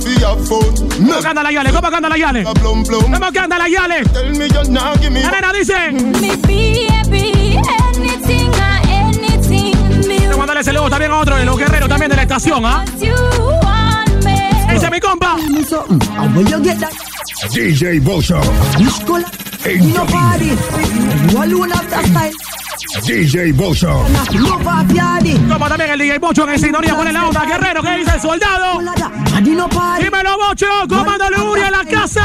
fi 0.00 0.22
a 0.24 0.36
phone. 0.36 0.88
La 1.42 1.52
yale? 1.52 1.70
¿Cómo 1.72 1.90
canta 1.90 2.08
la 2.08 2.16
yale? 2.16 2.44
¿Cómo 2.44 3.32
la 3.58 3.68
yale? 3.68 4.04
Dice. 5.58 5.74
Anything, 5.74 6.88
anything. 8.84 10.36
Mandarle 10.36 10.60
ese 10.60 10.72
luego 10.72 10.88
también 10.88 11.10
a 11.10 11.18
otro 11.18 11.36
de 11.36 11.44
los 11.44 11.56
guerreros 11.58 11.88
también 11.88 12.10
de 12.10 12.16
la 12.16 12.22
estación, 12.22 12.64
¿ah? 12.64 12.84
Dice 14.70 14.90
mi 14.90 15.00
compa. 15.00 15.36
DJ 17.52 18.00
Nobody. 19.94 20.56
You 21.32 21.42
alone 21.42 21.70
have 21.72 21.88
style. 22.06 22.47
DJ 23.06 23.52
Bozo. 23.52 24.04
Como 25.48 25.68
también 25.68 25.90
el 25.90 25.98
DJ 25.98 26.18
Bocho 26.18 26.48
en 26.48 26.58
sintonía 26.58 26.94
con 26.94 27.12
la 27.12 27.26
onda. 27.26 27.44
Guerrero, 27.44 27.82
¿qué 27.82 27.96
dice 27.98 28.12
el 28.14 28.20
soldado? 28.20 28.80
Dímelo, 30.00 30.36
Bocho, 30.38 30.66
comando 30.88 31.30
Luria 31.30 31.66
en 31.66 31.72
la 31.72 31.84
casa. 31.84 32.24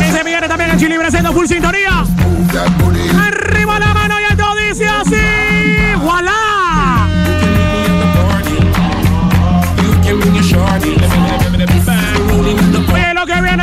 Y 0.00 0.12
se 0.12 0.24
viene 0.24 0.48
también 0.48 0.70
el 0.70 0.78
Chile 0.78 1.10
siendo 1.10 1.32
full 1.32 1.46
sintonía. 1.46 2.04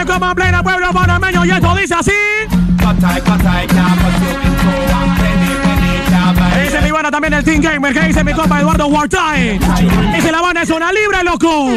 como 0.09 0.33
plena 0.33 0.63
pueblo 0.63 0.91
panameño 0.91 1.45
y 1.45 1.51
esto 1.51 1.75
dice 1.75 1.93
así. 1.93 2.11
Dice 6.63 6.81
mi 6.81 6.91
banda 6.91 7.11
también 7.11 7.33
el 7.33 7.43
Team 7.43 7.61
Gamer, 7.61 7.93
que 7.93 8.01
dice 8.01 8.23
mi 8.23 8.33
compa 8.33 8.59
Eduardo 8.59 8.87
Wartime. 8.87 9.59
Dice 10.15 10.31
la 10.31 10.41
banda 10.41 10.63
es 10.63 10.69
una 10.71 10.91
libra, 10.91 11.23
loco. 11.23 11.69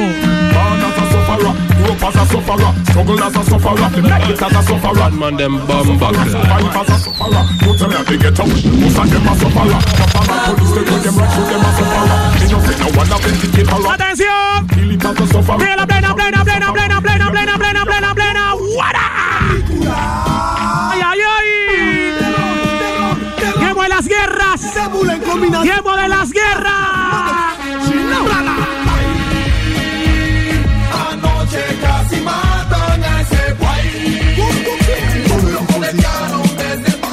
Atención. 13.92 14.66
Mira 15.58 15.76
la 15.76 15.86
plena, 15.86 16.14
plena, 16.14 16.44
plena, 16.44 16.72
plena, 16.72 17.00
plena 17.00 17.11
plena, 17.42 17.58
plena, 17.58 17.84
plena, 17.84 18.14
plena. 18.14 18.54
¡Guara! 18.74 19.10
¡Ay, 20.92 21.00
ay, 21.04 21.20
ay! 21.36 21.46
¡Tiempo 23.58 23.82
de 23.82 23.88
las 23.88 24.06
guerras! 24.06 24.60
¡Tiempo 25.62 25.96
de 25.96 26.08
las 26.08 26.30
guerras! 26.30 27.56
Anoche 31.10 31.78
casi 31.80 32.20
matan 32.20 33.04
a 33.04 33.20
ese 33.22 33.54
guay. 33.58 34.36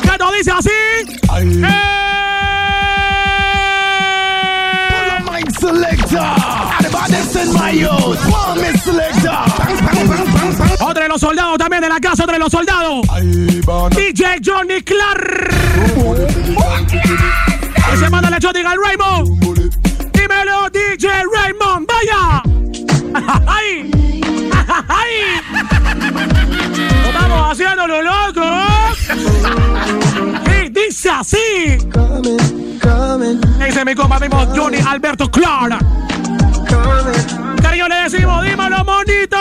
¿Qué 0.03 0.17
dice 0.37 0.51
así? 0.51 0.69
Mike 5.29 5.51
Selector. 5.59 6.59
My 7.53 7.71
youth. 7.71 8.19
One 8.27 8.61
Miss 8.61 8.83
Selector. 8.83 9.98
Los 11.09 11.21
soldados 11.21 11.57
también 11.57 11.81
de 11.81 11.89
la 11.89 11.99
casa, 11.99 12.23
de 12.27 12.37
los 12.37 12.51
soldados. 12.51 13.01
DJ 13.95 14.41
Johnny 14.45 14.83
Clark. 14.83 15.49
Y 17.91 17.97
se 17.97 18.09
manda 18.11 18.29
la 18.29 18.37
diga 18.37 18.69
al 18.69 18.77
Raymond. 18.79 19.27
Dímelo, 20.13 20.69
DJ 20.69 21.09
Raymond. 21.33 21.87
Vaya. 21.87 22.43
¡Ay! 23.47 23.89
¡Ay! 24.87 25.41
¡Lo 27.01 27.09
estamos 27.09 27.51
haciéndolo 27.53 28.03
loco! 28.03 28.45
Y 30.45 30.69
dice 30.69 31.09
así. 31.09 31.79
Dice 33.65 33.83
mi 33.83 33.95
compa 33.95 34.19
mismo 34.19 34.45
Johnny 34.55 34.77
Alberto 34.77 35.31
Clark. 35.31 35.79
Cariño 37.63 37.87
le 37.87 37.95
decimos, 37.95 38.43
dímelo, 38.43 38.85
monito. 38.85 39.37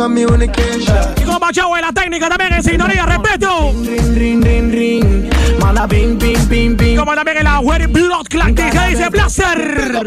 Communication. 0.00 0.96
Y 1.20 1.24
compa 1.24 1.52
Chavo 1.52 1.76
de 1.76 1.82
la 1.82 1.92
técnica 1.92 2.28
también 2.30 2.54
en 2.54 2.62
sintonía, 2.62 3.04
respeto. 3.04 3.72
Ring, 3.84 4.14
ring, 4.14 4.42
ring, 4.42 4.72
ring. 4.72 5.30
Mala, 5.60 5.86
ping, 5.86 6.16
ping, 6.16 6.38
ping, 6.48 6.74
ping. 6.74 6.96
Como 6.96 7.14
también 7.14 7.38
en 7.38 7.44
la 7.44 7.60
Wedding 7.60 7.92
Blood 7.92 8.26
Clan 8.28 8.54
que 8.54 8.70
dice 8.88 9.10
Blaster. 9.10 10.00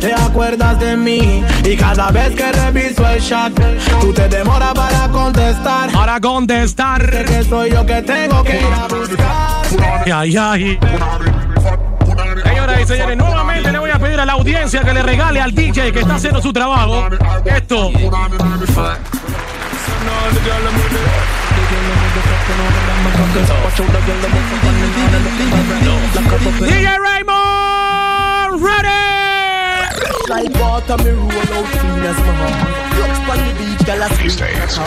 Te 0.00 0.12
acuerdas 0.12 0.78
de 0.78 0.96
mí 0.96 1.42
y 1.64 1.76
cada 1.76 2.10
vez 2.10 2.34
que 2.34 2.52
reviso 2.52 3.08
el 3.08 3.22
chat, 3.22 3.52
tú 4.00 4.12
te 4.12 4.28
demoras 4.28 4.74
para 4.74 5.08
contestar. 5.08 5.90
Para 5.90 6.20
contestar. 6.20 7.24
Que 7.24 7.44
soy 7.44 7.70
yo 7.70 7.86
que 7.86 8.02
tengo 8.02 8.44
que 8.44 8.60
ir 8.60 8.74
a 8.74 8.88
buscar. 8.88 10.12
Ay, 10.12 10.36
ay. 10.36 10.78
Y 12.80 12.86
señores, 12.86 13.16
nuevamente 13.16 13.72
le 13.72 13.78
voy 13.78 13.90
a 13.90 13.98
pedir 13.98 14.20
a 14.20 14.24
la 14.24 14.34
audiencia 14.34 14.82
que 14.82 14.92
le 14.92 15.02
regale 15.02 15.40
al 15.40 15.52
DJ 15.52 15.92
que 15.92 16.00
está 16.00 16.14
haciendo 16.14 16.40
su 16.40 16.52
trabajo 16.52 17.08
esto. 17.44 17.90
DJ 26.60 26.98
Raymond, 26.98 28.62
ready. 28.62 28.88
Like 30.28 30.58
water, 30.60 30.96
me 30.98 31.10
roll 31.10 31.32
out. 31.54 32.87
Esta 34.24 34.50
es 34.50 34.78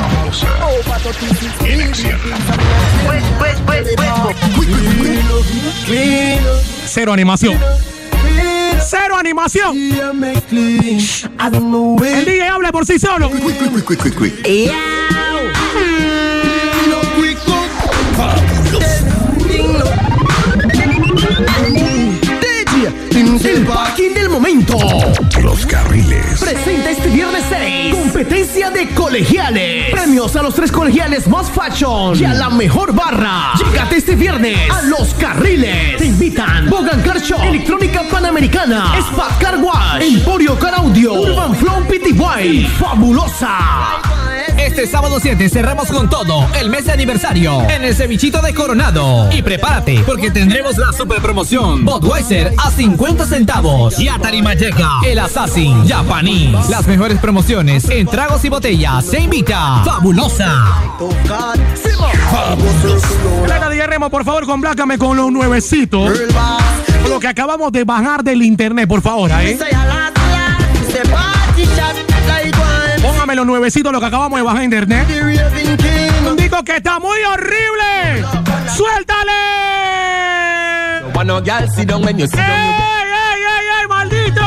Cero 6.85 7.13
animación. 7.13 7.57
Cero 8.79 9.15
animación. 9.17 9.77
El 12.03 12.25
DJ 12.25 12.47
habla 12.47 12.71
por 12.71 12.85
sí 12.85 12.99
solo. 12.99 13.31
Momento. 24.31 24.77
Los 25.41 25.65
carriles. 25.65 26.39
Presenta 26.39 26.89
este 26.89 27.09
viernes 27.09 27.43
6 27.49 27.95
competencia 27.95 28.69
de 28.71 28.89
colegiales. 28.89 29.91
Premios 29.91 30.35
a 30.35 30.41
los 30.41 30.55
tres 30.55 30.71
colegiales 30.71 31.27
más 31.27 31.51
fashion 31.51 32.17
y 32.17 32.23
a 32.23 32.33
la 32.33 32.49
mejor 32.49 32.93
barra. 32.93 33.53
Llegate 33.57 33.97
este 33.97 34.15
viernes 34.15 34.57
a 34.71 34.81
los 34.83 35.13
carriles. 35.15 35.97
Te 35.97 36.05
invitan 36.05 36.69
Bogan 36.69 37.01
Car 37.01 37.19
Shop, 37.19 37.43
Electrónica 37.43 38.03
Panamericana, 38.09 38.93
Spa 38.99 39.37
Car 39.39 39.57
Wash, 39.57 40.01
Emporio 40.01 40.57
Car 40.57 40.75
Audio, 40.75 41.13
Urban 41.13 41.55
Flow 41.55 41.83
PTY, 41.87 42.67
Fabulosa. 42.79 44.20
Este 44.65 44.85
sábado 44.85 45.19
7 45.19 45.49
cerramos 45.49 45.87
con 45.87 46.09
todo 46.09 46.47
el 46.59 46.69
mes 46.69 46.85
de 46.85 46.91
aniversario 46.91 47.67
en 47.69 47.83
el 47.83 47.95
cevichito 47.95 48.41
de 48.41 48.53
Coronado. 48.53 49.29
Y 49.31 49.41
prepárate 49.41 50.03
porque 50.05 50.29
tendremos 50.29 50.77
la 50.77 50.93
super 50.93 51.19
promoción 51.19 51.83
Budweiser 51.83 52.53
a 52.57 52.69
50 52.69 53.25
centavos. 53.25 53.99
Y 53.99 54.07
a 54.07 54.19
Tarima 54.19 54.53
llega 54.53 54.87
el 55.05 55.17
Assassin 55.19 55.87
Japanese. 55.87 56.69
Las 56.69 56.87
mejores 56.87 57.17
promociones 57.19 57.89
en 57.89 58.07
tragos 58.07 58.45
y 58.45 58.49
botellas. 58.49 59.05
Se 59.05 59.19
invita 59.19 59.83
Fabulosa. 59.83 60.79
Plata 63.45 63.69
DJ 63.69 63.87
Remo, 63.87 64.09
por 64.09 64.23
favor, 64.23 64.45
complácame 64.45 64.97
con 64.97 65.17
los 65.17 65.31
nuevecitos. 65.31 66.19
Lo 67.09 67.19
que 67.19 67.27
acabamos 67.27 67.71
de 67.71 67.83
bajar 67.83 68.23
del 68.23 68.43
internet, 68.43 68.87
por 68.87 69.01
favor, 69.01 69.31
¿eh? 69.31 69.57
Los 73.35 73.45
nuevecitos, 73.45 73.93
lo 73.93 73.99
que 73.99 74.05
acabamos 74.07 74.39
de 74.39 74.43
bajar 74.43 74.59
de 74.59 74.65
internet. 74.65 75.07
Digo 76.37 76.63
que 76.63 76.75
está 76.75 76.99
muy 76.99 77.17
horrible. 77.23 78.25
¡Suéltale! 78.75 79.31
¡Ey, 81.13 81.29
ey, 82.29 83.41
ey, 83.47 83.65
ey, 83.79 83.87
maldito! 83.87 84.41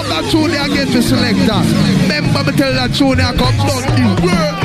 Up 0.00 0.06
that 0.08 0.30
tune 0.30 0.50
get 0.74 0.88
the 0.92 1.02
selector. 1.02 1.62
Remember 2.02 2.44
me 2.44 2.52
tell 2.56 2.74
that 2.74 2.94
tune 2.94 3.16
there 3.16 3.32
come 3.36 3.56
down. 3.56 4.60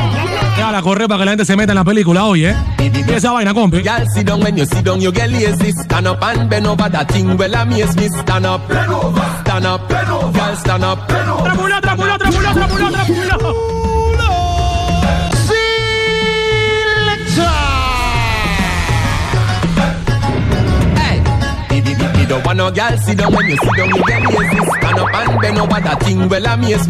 Ya 0.57 0.71
la 0.71 0.81
corre 0.81 1.07
para 1.07 1.19
que 1.19 1.25
la 1.25 1.31
gente 1.31 1.45
se 1.45 1.55
meta 1.55 1.73
en 1.73 1.75
la 1.75 1.83
película 1.83 2.23
hoy, 2.25 2.45
¿eh? 2.45 2.55
Y 2.79 3.11
esa 3.11 3.31
vaina, 3.31 3.53
compi. 3.53 3.81
Girl, 3.81 4.05
sit 4.13 4.25
down 4.25 4.41
when 4.41 4.57
you 4.57 4.65
sit 4.65 4.83
down, 4.85 5.01
you 5.01 5.11
get 5.11 5.29
lazy. 5.29 5.71
Stand 5.71 6.07
up 6.07 6.23
and 6.23 6.49
bend 6.49 6.65
over 6.65 6.89
that 6.89 7.11
thing. 7.11 7.37
Well, 7.37 7.53
amaze 7.53 7.95
me. 7.97 8.07
Stand 8.09 8.45
up, 8.45 8.67
bend 8.67 8.91
over. 8.91 9.41
Stand 9.41 9.65
up, 9.65 9.87
bend 9.89 10.09
over 10.09 10.34
stand 10.55 10.83
up. 10.83 10.99
Trápula, 11.07 11.81
trápula, 11.81 12.17
trápula, 12.17 12.53
trápula, 12.53 12.91
trápula. 12.91 13.74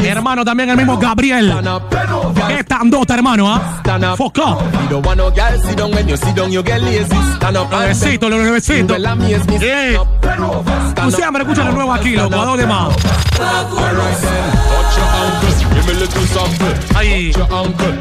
Hermano, 0.07 0.45
también 0.45 0.69
el 0.69 0.77
mismo 0.77 0.97
Gabriel. 0.97 1.53
Qué 2.47 2.63
tandota, 2.63 3.15
hermano, 3.15 3.53
¿ah? 3.53 3.81
¿eh? 3.85 4.15
Fuck 4.15 4.37
up. 4.37 4.57
Lo 4.89 5.01
besito, 7.87 8.29
lo 8.29 8.37
Tú 10.95 11.11
siempre 11.11 11.41
escuchas 11.43 11.65
lo 11.65 11.71
nuevo 11.73 11.93
aquí, 11.93 12.15
loco. 12.15 12.35
¿A 12.35 12.45
dónde 12.45 12.65
más? 12.65 12.95
Ay, 16.95 17.07
ay, 17.07 17.31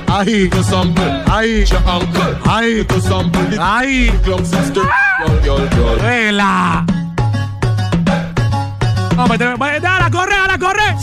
ay, 0.08 0.50
ay, 1.26 1.56
ay, 2.46 2.86
ay, 3.58 4.20
Vela. 6.02 7.03
Vamos, 9.24 9.38
te- 9.38 9.54
va- 9.56 9.74
eh, 9.76 9.80
dale, 9.80 10.10
corre, 10.10 10.36
dale, 10.36 10.58
corre. 10.58 10.96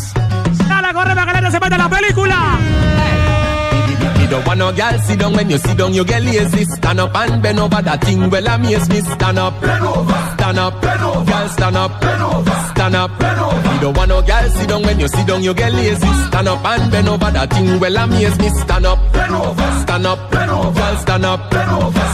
Dale, 0.69 0.93
corre 0.93 1.15
para 1.15 1.26
que 1.26 1.32
la 1.32 1.38
gente 1.39 1.51
se 1.51 1.59
meta 1.59 1.76
en 1.76 1.82
la 1.82 1.89
película. 1.89 2.36
You 4.22 4.28
don't 4.28 4.45
want 4.47 4.59
no 4.59 4.72
girl 4.72 4.99
sit 5.07 5.17
down 5.19 5.34
when 5.34 5.49
you 5.49 5.57
sit 5.57 5.76
down, 5.76 5.91
you 5.95 6.05
get 6.05 6.22
lazy. 6.22 6.63
Stand 6.65 6.99
up 6.99 7.15
and 7.15 7.41
bend 7.41 7.59
over 7.59 7.82
that 7.82 7.99
thing, 8.05 8.30
well, 8.30 8.47
I 8.47 8.57
miss 8.57 8.88
me. 8.89 9.01
Stand 9.01 9.39
up, 9.39 9.55
stand 9.57 10.59
up, 10.59 10.82
girl, 10.82 11.49
stand 11.49 11.76
up, 11.76 12.03
stand 12.76 12.95
up. 12.95 13.11
You 13.74 13.80
don't 13.82 13.97
want 13.97 14.09
no 14.09 14.22
girl 14.22 14.49
sit 14.51 14.69
down 14.69 14.84
when 14.84 14.99
you 14.99 15.07
sit 15.07 15.26
down, 15.26 15.41
you 15.43 15.53
get 15.55 15.74
lazy. 15.74 16.07
Stand 16.28 16.47
up 16.47 16.63
and 16.63 16.91
bend 16.91 17.09
over 17.09 17.32
that 17.32 17.49
thing, 17.51 17.80
well, 17.80 17.97
I 17.97 18.05
miss 18.05 18.38
me. 18.38 18.49
Stand 18.49 18.86
up, 18.86 18.99
stand 19.82 20.05
up, 20.05 20.32
girl, 20.32 20.97
stand 21.01 21.26
up, 21.26 21.53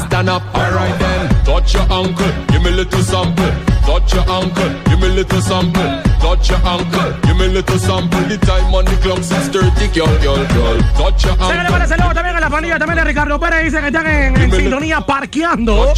stand 0.07 0.29
up. 0.29 0.43
Alright 0.55 0.99
then, 0.99 1.43
touch 1.43 1.73
your 1.73 1.83
ankle, 1.91 2.31
give 2.47 2.63
me 2.63 2.69
a 2.69 2.75
little 2.77 3.03
sample. 3.03 3.76
Touch 3.87 4.13
your 4.13 4.29
ankle, 4.29 4.69
give 4.83 4.99
me 4.99 5.07
a 5.07 5.11
little 5.15 5.41
sample. 5.41 5.81
Touch 6.19 6.49
your 6.49 6.59
ankle, 6.59 7.09
give 7.23 7.37
me 7.37 7.45
a 7.45 7.49
little 7.55 7.79
sample. 7.79 8.19
The 8.27 8.37
time 8.37 8.75
on 8.75 8.83
the 8.83 8.97
clock, 8.97 9.19
6:30, 9.19 9.87
girl, 9.95 10.11
girl, 10.19 10.45
girl. 10.51 10.77
Touch 10.97 11.23
your 11.23 11.35
Se 11.37 11.39
le 11.39 11.59
ankle. 11.59 11.71
parece 11.71 11.95
luego 11.95 12.13
también 12.13 12.35
a 12.35 12.41
la 12.41 12.49
familia 12.49 12.77
también 12.77 12.97
de 12.97 13.03
Ricardo 13.05 13.39
Pérez. 13.39 13.63
Dicen 13.63 13.79
que 13.81 13.87
están 13.87 14.07
en, 14.07 14.35
en 14.41 14.51
sintonía 14.51 14.99
parqueando. 14.99 15.93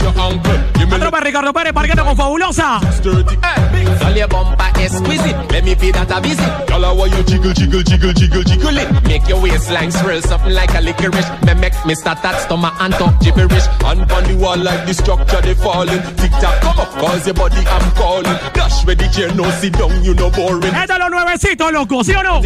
La 0.90 1.00
tropa 1.00 1.18
de 1.20 1.26
Ricardo 1.26 1.52
Pérez 1.52 1.74
parqueando 1.74 2.06
con 2.06 2.16
fabulosa. 2.16 2.80
Girl, 3.02 4.18
your 4.18 4.28
bumper 4.28 4.70
exquisite. 4.80 5.36
Let 5.52 5.64
me 5.64 5.76
feel 5.76 5.94
that 5.94 6.12
a 6.12 6.20
visit. 6.20 6.68
Girl, 6.68 6.86
I 6.86 6.92
want 6.92 7.14
you 7.14 7.24
jiggle, 7.24 7.54
jiggle, 7.54 7.84
jiggle, 7.84 8.14
jiggle, 8.14 8.44
jiggle 8.44 8.78
it. 8.78 8.90
Make 9.04 9.28
your 9.28 9.42
waistline 9.42 9.92
swirl 9.92 10.22
something 10.22 10.54
like 10.54 10.74
a 10.76 10.82
licorice. 10.82 11.30
Me 11.46 11.54
make 11.56 11.74
me 11.86 11.96
start 11.96 12.22
that 12.24 12.42
stomach 12.42 12.74
and 12.80 12.94
talk 12.96 13.20
gibberish. 13.20 13.66
And 13.86 14.02
on 14.12 14.24
the 14.24 14.36
wall 14.38 14.58
like 14.58 14.86
the 14.86 14.94
structure 14.94 15.42
they 15.42 15.54
falling. 15.54 16.02
Tick 16.18 16.32
tock, 16.42 16.62
come 16.62 16.80
up, 16.80 16.92
cause 16.98 17.26
your 17.26 17.36
body 17.36 17.64
I'm 17.80 17.92
calling. 17.96 18.38
Dash 18.54 18.86
where 18.86 18.96
the 18.96 19.08
chair, 19.08 19.34
no 19.36 19.50
sit 19.60 19.74
down, 19.74 20.04
you 20.04 20.14
no 20.14 20.30
boring. 20.30 20.74
Esto 20.74 20.94
es 20.94 21.00
lo 21.00 21.10
nuevecito, 21.10 21.72
loco, 21.72 22.04
¿sí 22.04 22.14
o 22.14 22.24
no? 22.24 22.42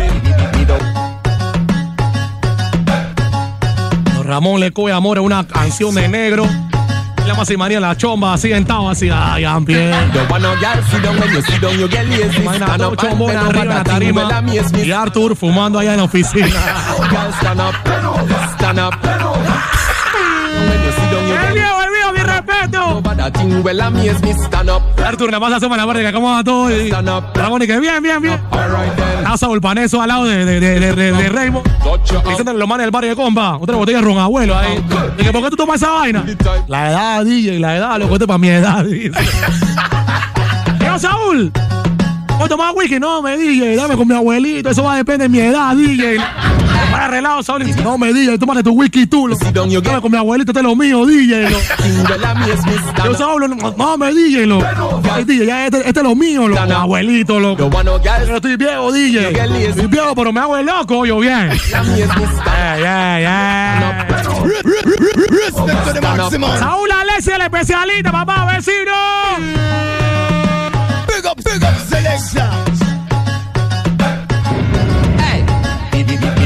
Ramón 4.24 4.60
le 4.60 4.72
coge 4.72 4.94
amor 4.94 5.18
a 5.18 5.22
una 5.22 5.46
canción 5.46 5.94
de 5.96 6.08
negro. 6.08 6.48
La 7.28 7.36
más 7.36 7.50
y 7.50 7.58
María 7.58 7.80
la 7.80 7.96
chomba 7.96 8.34
así 8.34 8.50
sentado 8.50 8.90
así. 8.90 9.10
Ay. 9.10 9.44
Imagina 9.44 10.08
dos 12.78 12.98
chombones 12.98 13.38
arriba 13.38 13.62
en 13.62 13.70
la 13.70 13.84
tarima. 13.84 14.42
Me. 14.42 14.86
Y 14.86 14.92
Arthur 14.92 15.36
fumando 15.36 15.80
allá 15.80 15.92
en 15.92 15.98
la 15.98 16.04
oficina. 16.04 16.48
Girl, 17.10 17.34
stand 17.40 17.62
up, 17.62 17.74
stand 18.58 18.80
up. 18.80 18.94
Arthur 25.06 25.32
nada 25.32 25.40
más 25.40 25.54
asoma 25.54 25.78
la 25.78 25.86
verga, 25.86 26.12
¿cómo 26.14 26.32
va 26.32 26.44
todo? 26.44 26.72
Y 26.72 26.90
Ramón 26.90 27.62
y 27.62 27.68
que 27.68 27.80
bien, 27.80 28.02
bien, 28.02 28.22
bien. 28.22 28.40
Alright 28.52 28.96
then. 28.96 29.20
Está 29.20 29.38
Saúl 29.38 29.62
Paneso 29.62 30.02
al 30.02 30.08
lado 30.08 30.26
de, 30.26 30.46
de, 30.46 30.60
de, 30.60 30.80
de, 30.80 31.12
de, 31.12 31.30
Raymond. 31.30 31.66
Diciéndole 32.28 32.60
los 32.60 32.68
manes 32.68 32.86
del 32.86 32.92
barrio 32.92 33.12
de 33.12 33.16
compa. 33.16 33.58
Otra 33.58 33.76
botella 33.76 34.00
de 34.00 34.04
ron 34.04 34.18
abuelo 34.18 34.58
ahí. 34.58 34.84
Y 35.18 35.24
que, 35.24 35.32
¿por 35.32 35.44
qué 35.44 35.50
tú 35.50 35.56
tomas 35.56 35.82
esa 35.82 35.92
vaina? 35.92 36.26
La 36.68 36.92
edad, 36.92 37.26
DJ, 37.26 37.60
la 37.60 37.78
edad, 37.78 38.00
loco, 38.00 38.14
este 38.14 38.28
para 38.28 38.38
mi 38.38 38.50
edad. 38.50 38.86
Yo, 40.86 41.00
Saúl. 41.00 41.52
¿Puedo 42.28 42.50
tomar 42.50 42.74
whisky? 42.76 43.00
No, 43.00 43.22
me 43.22 43.38
DJ, 43.38 43.76
dame 43.76 43.96
con 43.96 44.08
mi 44.08 44.16
abuelito. 44.16 44.70
Eso 44.70 44.84
va 44.84 44.94
a 44.94 44.98
depender 44.98 45.30
de 45.30 45.38
mi 45.38 45.40
edad, 45.40 45.76
DJ. 45.76 46.18
Para 46.92 47.06
arreglado, 47.06 47.44
Saúl. 47.44 47.64
No 47.84 47.98
me 47.98 48.14
DJ, 48.14 48.38
tómate 48.38 48.64
tu 48.64 48.72
whisky 48.72 49.06
tú. 49.08 49.28
lo- 49.28 49.36
Dame 49.36 50.02
con 50.02 50.12
mi 50.12 50.18
abuelito, 50.18 50.52
este 50.52 50.60
es 50.60 50.64
lo 50.66 50.76
mío, 50.76 51.06
DJ. 51.06 51.50
lo. 51.50 51.58
well, 51.58 52.24
I 52.24 52.40
miss 52.40 52.66
me. 52.66 52.74
Stand 52.74 53.06
Yo. 53.06 53.14
Saúl, 53.18 53.50
no, 53.58 53.74
no 53.78 53.98
me 53.98 54.14
DJ, 54.14 54.46
lo. 54.46 54.60
Ay, 55.12 55.24
DJ, 55.24 55.46
ya 55.46 55.66
este, 55.66 55.78
este 55.88 56.00
es 56.00 56.04
lo 56.04 56.16
mío, 56.16 56.48
lo. 56.48 56.56
Abuelito, 56.60 57.40
loco. 57.40 57.70
Yo 58.28 58.36
estoy 58.36 58.56
viejo, 58.58 58.92
DJ. 58.92 59.30
Estoy 59.70 59.88
viejo, 59.88 60.16
pero 60.16 60.32
me 60.34 60.40
hago 60.40 60.58
el 60.58 60.66
loco, 60.66 61.06
yo 61.06 61.20
bien. 61.20 61.52
Yeah, 61.70 62.78
yeah, 62.78 63.20
yeah. 63.20 64.08
Saúl 66.60 66.92
Alessia, 66.92 67.36
el 67.36 67.42
especialista, 67.44 68.12
papá, 68.12 68.46
vecino. 68.46 68.92
Big 71.08 71.26
up, 71.26 71.36
big 71.44 71.64
up. 71.64 72.73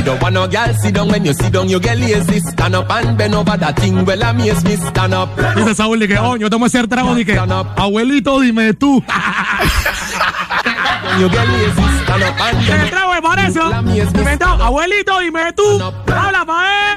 Don't 0.07 0.21
want 0.21 0.33
no 0.33 0.47
girl 0.47 0.73
sit 0.73 0.95
down 0.95 1.09
when 1.09 1.25
you 1.25 1.33
sit 1.33 1.51
down, 1.51 1.67
you 1.67 1.79
get 1.79 1.97
lazy. 1.97 2.39
Stand 2.39 2.75
up 2.75 2.89
and 2.89 3.17
bend 3.17 3.35
over 3.35 3.57
that 3.57 3.77
thing, 3.77 4.05
well, 4.05 4.23
I 4.23 4.31
miss 4.31 4.63
me. 4.63 4.77
Stand 4.77 5.13
up. 5.13 5.35
Dice 5.35 5.75
Saúl, 5.75 5.99
que, 6.07 6.17
oh, 6.17 6.37
yo 6.37 6.49
tomo 6.49 6.65
ese 6.65 6.87
trago, 6.87 7.13
que, 7.13 7.37
abuelito, 7.37 8.39
dime 8.39 8.73
tú. 8.73 9.03
You 11.19 11.29
get 11.29 11.47
lazy. 11.47 11.83
Stand 12.03 12.23
up 12.23 12.39
and 12.39 12.69
El 12.69 12.89
trago 12.89 13.13
es 13.15 13.21
para 13.21 13.47
eso. 13.47 13.71
Inventado, 14.17 14.63
abuelito, 14.63 15.19
dime 15.19 15.51
tú. 15.53 15.81
Habla, 16.07 16.45
pa' 16.45 16.65
eh. 16.67 16.95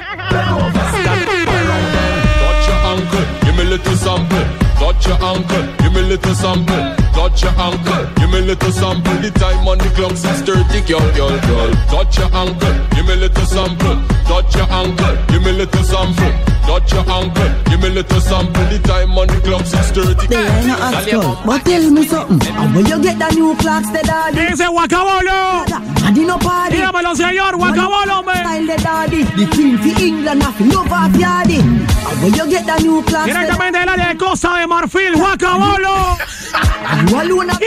Touch 2.41 2.67
your 2.67 2.77
ankle, 2.85 3.25
give 3.43 3.55
me 3.55 3.63
a 3.63 3.65
little 3.65 3.95
sample. 3.97 4.45
Touch 4.79 5.07
your 5.07 5.17
ankle, 5.23 5.63
give 5.79 5.93
me 5.93 5.99
a 5.99 6.03
little 6.03 6.33
sample. 6.35 6.95
Touch 7.13 7.43
your 7.43 7.51
ankle, 7.59 8.05
give 8.15 8.29
me 8.31 8.39
a 8.39 8.41
little 8.41 8.71
sample. 8.71 9.13
The 9.21 9.31
time 9.31 9.67
on 9.67 9.77
the 9.77 9.89
clock, 9.95 10.13
6:30, 10.13 10.81
girl, 10.87 11.11
girl, 11.13 11.39
girl. 11.47 11.71
Touch 11.91 12.17
your 12.17 12.33
ankle, 12.33 12.73
give 13.01 13.07
me 13.07 13.13
a 13.13 13.27
little 13.27 13.45
sample. 13.45 13.95
Touch 14.25 14.55
your 14.55 14.71
ankle, 14.71 15.15
give 15.27 15.43
me 15.43 15.49
a 15.49 15.53
little 15.53 15.83
sample. 15.83 16.31
Touch 16.67 16.93
your 16.93 17.09
ankle, 17.09 17.49
give 17.65 17.81
me 17.81 17.87
a 17.87 17.91
little 17.91 18.21
sample. 18.21 18.65
The 18.69 18.79
time 18.85 19.17
on 19.17 19.27
the 19.27 19.39
clock, 19.41 19.65
6:30. 19.65 20.27
They 20.27 20.37
ain't 20.37 20.67
no 20.67 20.75
ask 20.77 21.45
but 21.45 21.65
tell 21.65 21.89
me 21.89 22.07
something. 22.07 22.55
And 22.55 22.75
when 22.75 22.85
you 22.85 23.01
get 23.01 23.17
the 23.19 23.29
new 23.35 23.55
clocks, 23.55 23.89
the 23.89 24.01
daddy. 24.03 24.41
Ese 24.53 24.67
guacabolo. 24.69 25.65
Daddy 26.01 26.25
no 26.25 26.37
party. 26.37 26.77
Dígamelo, 26.77 27.15
señor, 27.15 27.55
guacabolo, 27.57 28.13
hombre. 28.17 28.35
Style 28.35 28.67
the 28.67 28.77
daddy. 28.83 29.23
The 29.23 29.45
king 29.55 29.77
for 29.77 30.01
England, 30.01 30.43
have 30.43 30.61
love 30.61 30.91
of 30.91 31.15
yardy. 31.17 31.59
And 31.59 32.21
when 32.21 32.33
you 32.33 32.45
get 32.49 32.65
the 32.65 32.77
new 32.83 33.01
clocks, 33.03 33.27
the 33.27 33.33
Directamente 33.33 33.79
del 33.79 33.89
área 33.89 34.07
de 34.09 34.17
Costa 34.17 34.57
de 34.57 34.67
Marfil, 34.67 35.13
guacabolo. 35.15 36.17
You 37.09 37.19
alone 37.19 37.47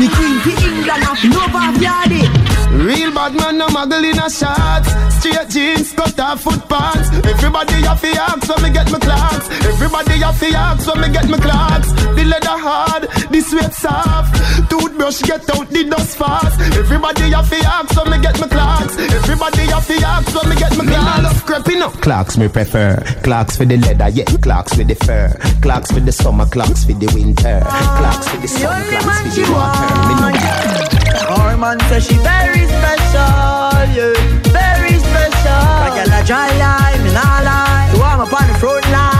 The 0.00 0.08
king 0.16 0.36
for 0.44 0.54
England, 0.66 1.02
have 1.02 1.24
love 1.34 1.54
of 1.54 1.80
yardy. 1.82 2.53
Real 2.74 3.14
bad 3.14 3.34
man, 3.34 3.58
no 3.58 3.68
muggle 3.68 4.02
in 4.02 4.18
a 4.18 4.28
shots. 4.28 4.90
Straight 5.20 5.48
jeans, 5.48 5.92
cut 5.92 6.18
off 6.18 6.42
foot 6.42 6.68
pants. 6.68 7.08
Everybody 7.24 7.74
have 7.86 8.00
to 8.00 8.08
ask 8.08 8.48
when 8.48 8.62
me 8.62 8.70
get 8.70 8.90
my 8.90 8.98
clocks. 8.98 9.48
Everybody 9.64 10.18
have 10.18 10.40
to 10.40 10.48
ask 10.48 10.86
when 10.88 11.00
me 11.00 11.08
get 11.12 11.28
my 11.30 11.38
clocks. 11.38 11.92
The 11.92 12.24
leather 12.24 12.58
hard, 12.58 13.02
the 13.30 13.40
sweat 13.40 13.72
soft. 13.72 14.34
Toothbrush 14.68 15.22
get 15.22 15.48
out 15.54 15.68
the 15.70 15.84
dust 15.84 16.18
fast. 16.18 16.60
Everybody 16.76 17.30
have 17.30 17.48
to 17.48 17.56
ask 17.56 17.96
when 17.96 18.10
me 18.10 18.18
get 18.20 18.40
my 18.40 18.48
clocks. 18.48 18.98
Everybody 18.98 19.62
have 19.70 19.86
to 19.86 19.94
ask 19.94 20.34
when 20.34 20.48
me 20.50 20.56
get 20.56 20.76
my 20.76 20.84
clocks. 20.84 21.18
Me 21.18 21.22
love 21.22 21.46
creeping 21.46 21.82
up. 21.82 21.92
Clocks 22.02 22.36
me 22.36 22.48
prefer. 22.48 22.96
Clocks 23.22 23.56
for 23.56 23.64
the 23.64 23.76
leather, 23.76 24.08
yeah. 24.08 24.24
Clocks 24.42 24.76
with 24.76 24.88
the 24.88 24.96
fur. 25.06 25.32
Clocks 25.62 25.92
for 25.92 26.00
the 26.00 26.12
summer, 26.12 26.46
clocks 26.46 26.84
for 26.84 26.92
the 26.92 27.06
winter. 27.14 27.60
Clocks 27.62 28.28
for 28.28 28.36
the 28.38 28.48
sun, 28.48 28.82
clocks 28.90 29.36
for 29.36 29.40
the 29.40 29.52
water. 29.52 30.08
Me 30.08 30.14
know 30.20 30.83
Our 31.64 31.76
man 31.76 31.88
says 31.88 32.06
she 32.06 32.16
very 32.18 32.66
special, 32.68 33.24
yeah, 33.96 34.12
very 34.52 34.98
special. 35.00 35.64
Like 35.80 35.96
a 36.04 36.26
dry 36.26 36.52
line, 36.60 37.02
me 37.02 37.10
nah 37.10 37.40
lie. 37.40 37.88
So 37.94 38.02
I'm 38.02 38.20
up 38.20 38.32
on 38.38 38.48
the 38.52 38.58
front 38.58 38.84
line, 38.92 39.13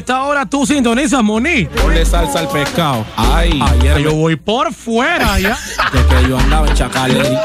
esta 0.00 0.22
hora 0.24 0.46
tú 0.46 0.66
sintonizas, 0.66 1.22
Moni. 1.22 1.66
Ponle 1.66 2.04
salsa 2.06 2.40
al 2.40 2.48
pescado. 2.48 3.04
Ay, 3.16 3.60
Ayer 3.62 3.98
yo 3.98 4.14
voy 4.14 4.34
por 4.36 4.72
fuera 4.72 5.38
ya. 5.38 5.58
de 5.92 6.06
que 6.06 6.28
yo 6.28 6.38
andaba 6.38 6.66
en 6.66 6.74
Chacaley. 6.74 7.38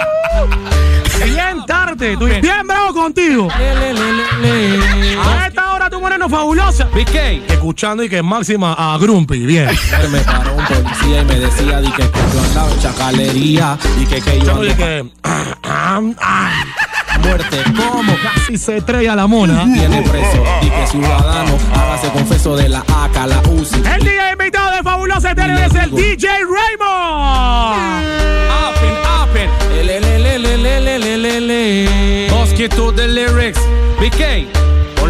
Bien 1.26 1.66
tarde, 1.66 2.16
tú 2.18 2.26
bien 2.26 2.68
bravo 2.68 2.94
contigo. 2.94 3.50
A 3.52 5.48
esta 5.48 5.74
hora 5.74 5.90
tu 5.90 6.00
moreno 6.00 6.30
fabulosa. 6.30 6.86
BK. 6.86 7.52
Escuchando 7.52 8.04
y 8.04 8.10
que 8.10 8.18
es 8.18 8.24
máxima 8.24 8.74
a 8.74 8.98
Grumpy, 8.98 9.46
bien. 9.46 9.70
Me 10.12 10.20
paró 10.20 10.56
un 10.56 10.66
policía 10.66 11.22
y 11.22 11.26
me 11.26 11.40
decía 11.40 11.82
di 11.82 11.92
que, 11.92 12.04
yo 12.04 12.42
andaba 12.42 12.72
en 12.72 12.80
chacalería 12.80 13.78
y 14.02 14.06
que, 14.06 14.22
que 14.22 14.40
yo 14.40 14.52
andaba 14.52 15.10
ah, 15.64 16.02
ah, 16.22 16.52
muerte. 17.20 17.64
Como 17.76 18.14
casi 18.22 18.58
se 18.58 18.78
estrella 18.78 19.16
la 19.16 19.28
mona. 19.28 19.64
Tiene 19.66 20.02
preso 20.02 20.44
y 20.62 20.70
que 20.70 20.88
ciudadano 20.88 21.58
confeso 22.16 22.56
de 22.56 22.70
la 22.70 22.80
AK, 22.80 23.28
la 23.28 23.42
El 23.96 24.04
día 24.04 24.32
invitado 24.32 24.76
de 24.76 24.84
Fabulosa 24.84 25.32
Eterno 25.32 25.60
es 25.60 25.76
el 25.76 25.92
DJ 25.92 26.28
Raymond. 26.28 28.06
Lyrics. 33.08 33.60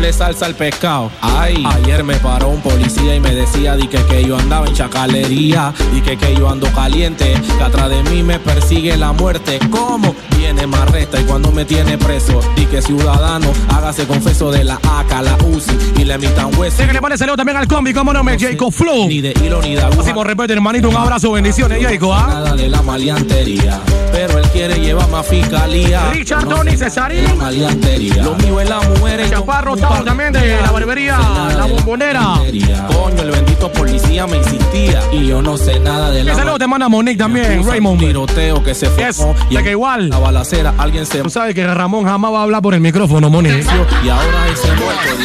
Ponle 0.05 0.19
salsa 0.19 0.45
al 0.45 0.53
pescado. 0.53 1.09
Ay. 1.19 1.65
Ayer 1.65 2.03
me 2.03 2.13
paró 2.17 2.49
un 2.49 2.61
policía 2.61 3.15
y 3.15 3.19
me 3.19 3.33
decía 3.33 3.75
di 3.75 3.87
que, 3.87 3.97
que 4.05 4.23
yo 4.23 4.37
andaba 4.37 4.67
en 4.67 4.75
chacalería 4.75 5.73
y 5.95 6.01
que, 6.01 6.15
que 6.15 6.35
yo 6.35 6.47
ando 6.47 6.71
caliente. 6.73 7.33
Que 7.57 7.63
atrás 7.63 7.89
de 7.89 8.03
mí 8.03 8.21
me 8.21 8.37
persigue 8.37 8.95
la 8.97 9.13
muerte. 9.13 9.57
¿Cómo? 9.71 10.15
Viene 10.37 10.67
más 10.67 10.87
resta 10.91 11.19
y 11.19 11.23
cuando 11.23 11.51
me 11.51 11.65
tiene 11.65 11.97
preso. 11.97 12.39
Y 12.55 12.65
que 12.67 12.83
ciudadano 12.83 13.51
hágase 13.69 14.05
confeso 14.05 14.51
de 14.51 14.63
la 14.63 14.75
AK, 14.75 15.21
la 15.23 15.37
UCI 15.43 16.01
y 16.01 16.05
le 16.05 16.13
emitan 16.13 16.55
hueso. 16.55 16.77
Sí, 16.77 16.85
que 16.85 16.93
le 16.93 17.01
pone 17.01 17.17
saludo 17.17 17.37
también 17.37 17.57
al 17.57 17.67
combi, 17.67 17.91
como 17.91 18.13
no 18.13 18.23
me, 18.23 18.37
Jacob 18.37 18.71
Flow. 18.71 19.07
Ni 19.07 19.21
de 19.21 19.33
hilo 19.43 19.59
ni 19.63 19.73
de 19.73 19.81
aguja. 19.81 19.97
Máximo 19.97 20.23
respeto, 20.23 20.53
hermanito, 20.53 20.87
un 20.87 20.97
abrazo, 20.97 21.31
bendiciones, 21.31 21.83
Jacob, 21.83 22.11
¿ah? 22.13 22.27
Nada 22.27 22.55
de 22.55 22.69
la 22.69 22.83
maleantería. 22.83 23.81
Pero 24.11 24.37
él 24.37 24.47
quiere 24.49 24.79
llevar 24.79 25.09
más 25.09 25.25
fiscalía. 25.25 26.11
Richard 26.11 26.47
Tony 26.47 26.77
Cesarín. 26.77 27.23
la 27.23 27.33
maleantería. 27.35 28.23
Lo 28.23 28.35
mío 28.35 28.61
es 28.61 28.69
la 28.69 28.81
mujer. 28.81 29.29
Chaparro 29.29 29.75
también 30.03 30.33
de 30.33 30.61
la 30.61 30.71
barbería, 30.71 31.17
la 31.55 31.65
bombonera. 31.65 32.35
Coño, 32.87 33.21
el 33.21 33.31
bendito 33.31 33.71
policía 33.71 34.27
me 34.27 34.37
insistía. 34.37 35.01
Y 35.11 35.27
yo 35.27 35.41
no 35.41 35.57
sé 35.57 35.79
nada 35.79 36.11
de 36.11 36.23
la 36.23 36.35
saludo 36.35 36.57
te 36.57 36.67
manda 36.67 36.89
Monique 36.89 37.17
también, 37.17 37.65
Raymond. 37.65 37.99
tiroteo 37.99 38.63
que 38.63 38.73
se. 38.73 38.89
Y 39.49 39.57
en 39.57 39.63
que 39.63 39.71
igual. 39.71 40.09
La 40.09 40.19
balacera, 40.19 40.73
alguien 40.77 41.05
se 41.05 41.21
Tú 41.21 41.29
sabes 41.29 41.55
que 41.55 41.65
Ramón 41.65 42.05
jamás 42.05 42.31
va 42.31 42.39
a 42.39 42.43
hablar 42.43 42.61
por 42.61 42.73
el 42.73 42.81
micrófono, 42.81 43.29
Monique. 43.29 43.65
y 44.03 44.09
ahora 44.09 44.47
ese 44.51 44.67
muerto. 44.73 45.15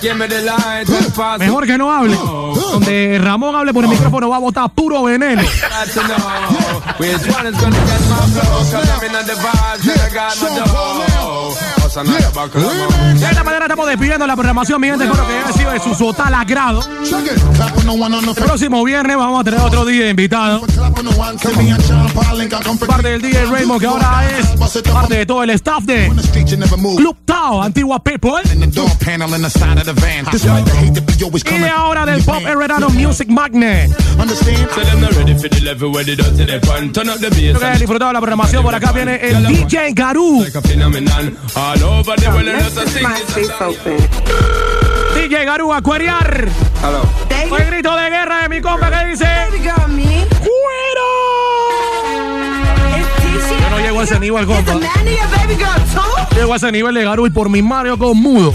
que. 0.00 1.38
Mejor 1.38 1.66
que 1.66 1.78
no 1.78 1.92
hable. 1.92 2.16
Donde 2.16 3.18
Ramón 3.22 3.54
hable 3.56 3.72
por 3.72 3.84
el 3.84 3.90
micrófono 3.90 4.28
va 4.28 4.36
a 4.36 4.40
botar 4.40 4.68
puro 4.70 5.02
veneno. 5.02 5.42
Got 5.42 5.92
to 5.92 6.00
know 6.02 6.82
which 6.98 7.26
one 7.34 7.46
is 7.46 7.60
gonna 7.60 7.76
get 7.76 8.00
my 8.08 8.16
flow. 8.32 8.58
Cause 8.70 8.90
I'm 8.90 9.04
in 9.04 9.26
the 9.26 9.34
vibes 9.34 9.88
and 9.88 10.00
I 10.00 10.14
got 10.14 10.36
my 10.40 10.48
dough. 10.64 11.73
De 11.94 13.26
esta 13.30 13.44
manera 13.44 13.66
estamos 13.66 13.86
despidiendo 13.86 14.26
la 14.26 14.34
programación, 14.34 14.80
mi 14.80 14.88
gente. 14.88 15.04
Espero 15.04 15.26
que 15.28 15.32
haya 15.32 15.52
sido 15.52 15.70
de 15.70 15.78
su 15.78 15.94
total 15.94 16.34
agrado. 16.34 16.82
El 18.28 18.34
próximo 18.34 18.82
viernes 18.82 19.16
vamos 19.16 19.40
a 19.40 19.44
tener 19.44 19.60
otro 19.60 19.84
día 19.84 20.10
invitado. 20.10 20.62
Parte 22.86 23.08
del 23.08 23.22
DJ 23.22 23.46
Raymond, 23.46 23.80
que 23.80 23.86
ahora 23.86 24.28
es 24.28 24.46
parte 24.90 25.18
de 25.18 25.26
todo 25.26 25.44
el 25.44 25.50
staff 25.50 25.84
de 25.84 26.10
Club 26.96 27.16
Tao, 27.24 27.62
Antigua 27.62 28.02
People. 28.02 28.42
Y 31.54 31.58
de 31.58 31.68
ahora 31.68 32.06
del 32.06 32.24
Pop 32.24 32.42
Heredano 32.44 32.88
Music 32.90 33.28
Magnet. 33.28 33.96
Que 37.60 37.78
disfrutado 37.78 38.12
la 38.12 38.20
programación. 38.20 38.64
Por 38.64 38.74
acá 38.74 38.90
viene 38.90 39.16
el 39.16 39.46
DJ 39.46 39.92
Garú. 39.92 40.44
Of 43.66 43.76
things. 43.82 44.08
DJ 45.14 45.44
Garú 45.44 45.72
a 45.72 45.82
cuerear. 45.82 46.48
Hello. 46.82 47.02
Fue 47.48 47.62
el 47.62 47.70
grito 47.70 47.94
de 47.96 48.10
guerra 48.10 48.42
de 48.42 48.48
mi 48.48 48.60
compa 48.60 48.90
que 48.90 49.06
dice: 49.06 49.26
¡Cuero! 49.50 49.82
Yo 53.60 53.70
no 53.70 53.78
llego 53.78 54.00
a 54.00 54.04
ese 54.04 54.20
nivel, 54.20 54.46
compa. 54.46 54.72
Llego 56.34 56.52
a 56.52 56.56
ese 56.56 56.72
nivel 56.72 56.94
de 56.94 57.04
Garú 57.04 57.26
y 57.26 57.30
por 57.30 57.48
mi 57.48 57.62
Mario 57.62 57.98
con 57.98 58.16
mudo. 58.16 58.54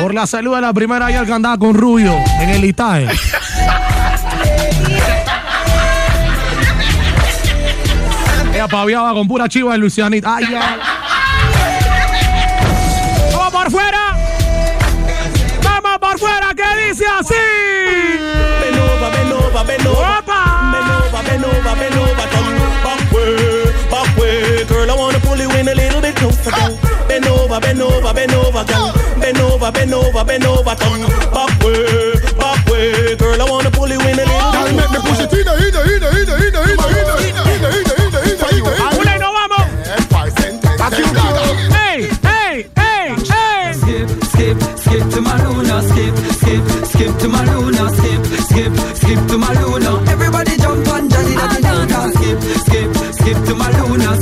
Por 0.00 0.14
la 0.14 0.26
salud 0.26 0.54
de 0.54 0.60
la 0.60 0.72
primera 0.72 1.10
y 1.10 1.14
el 1.14 1.26
que 1.26 1.32
andaba 1.32 1.58
con 1.58 1.74
Rubio 1.74 2.14
en 2.40 2.50
el 2.50 2.64
Itae. 2.64 3.08
Ella 8.54 8.68
paviaba 8.68 9.12
con 9.14 9.26
pura 9.26 9.48
chiva 9.48 9.72
de 9.72 9.78
Lucianita. 9.78 10.36
Ay, 10.36 10.44
ay. 10.54 10.93
¡Vamos 13.64 13.72
por 13.72 13.80
fuera! 13.80 14.02
¡Vamos 15.62 15.98
por 15.98 16.18
fuera! 16.18 16.54
¿Qué 16.54 16.86
dice 16.86 17.06
así? 17.06 17.34
Bend 18.60 18.78
over, 18.78 19.10
bend 19.10 19.32
over, 19.32 19.66
bend 19.66 19.86
over. 19.86 20.04
¡Opa! 20.18 20.42
Bend 20.74 20.90
over, 20.92 21.22
bend 21.24 21.44
over, 21.44 21.76
bend 21.78 21.96
over. 21.96 22.26
Turn 22.28 22.58
back 22.84 23.12
way, 23.12 23.64
back 23.90 24.18
way. 24.18 24.64
Girl, 24.66 24.90
I 24.90 24.94
wanna 24.94 25.18
pull 25.20 25.38
you 25.38 25.50
in 25.52 25.68
a 25.68 25.74
little 25.74 26.02
bit 26.02 26.14
closer, 26.14 26.50
girl. 26.50 26.76
Bend 27.08 27.26
over, 27.26 27.58
bend 27.58 27.80
over, 27.80 28.12
bend 28.12 28.34
over, 28.34 28.64
girl. 28.64 28.92
Bend 29.18 29.38
over, 29.40 29.72
bend 29.72 29.94
over, 29.94 30.24
bend 30.24 30.44
over. 30.44 30.74
Turn 30.74 31.00
back 31.32 31.62
way, 31.64 32.12
back 32.36 32.68
way. 32.68 33.16
Girl, 33.16 33.40
I 33.40 33.44
wanna 33.48 33.70
pull 33.70 33.88
you 33.88 34.00
in 34.00 34.18
a 34.18 34.23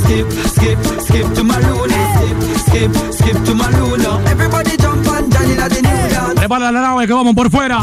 Skip, 0.03 0.27
skip, 0.31 0.79
skip 1.01 1.33
to 1.33 1.43
my 1.43 1.57
Luna. 1.59 1.95
Skip, 2.15 2.37
skip, 2.67 2.91
skip 3.13 3.43
to 3.45 3.55
my 3.55 3.69
Luna. 3.71 4.19
Everybody 4.29 4.77
jump 4.77 5.07
on 5.07 5.29
Johnny 5.31 5.55
Daddy 5.55 5.81
Dada. 5.81 6.33
Prepara 6.35 6.71
la 6.71 6.81
nave 6.81 7.07
que 7.07 7.13
vamos 7.13 7.33
por 7.33 7.49
fuera. 7.49 7.79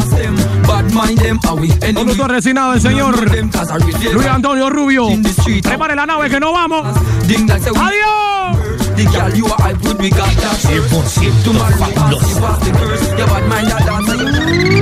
Bad 0.66 0.93
mind 0.93 1.18
them, 1.18 1.39
are 1.49 1.55
we 1.55 1.71
enemy? 1.83 1.95
Conductor 1.95 2.31
resignado 2.31 2.75
el 2.75 2.81
señor 2.81 3.16
Luis 4.12 4.27
Antonio 4.27 4.68
Rubio. 4.68 5.09
Prepare 5.62 5.97
la 5.97 6.07
nave 6.07 6.29
que 6.29 6.39
no 6.39 6.53
vamos. 6.53 6.87
¡Adiós! 7.27 8.59
The 8.97 9.05
girl 9.07 9.35
you 9.35 9.47
are 9.47 9.57
hype 9.62 9.83
with, 9.83 9.99
we 9.99 10.11
got 10.11 10.29
that. 10.37 10.59
Skip 11.07 11.33
to 11.45 11.53
my 11.53 11.71
Luna. 11.71 12.21
Skip 12.21 12.41
past 12.41 12.61
the 12.64 12.71
curse. 12.73 13.18
Your 13.18 13.27
bad 13.29 13.49
mind 13.49 14.80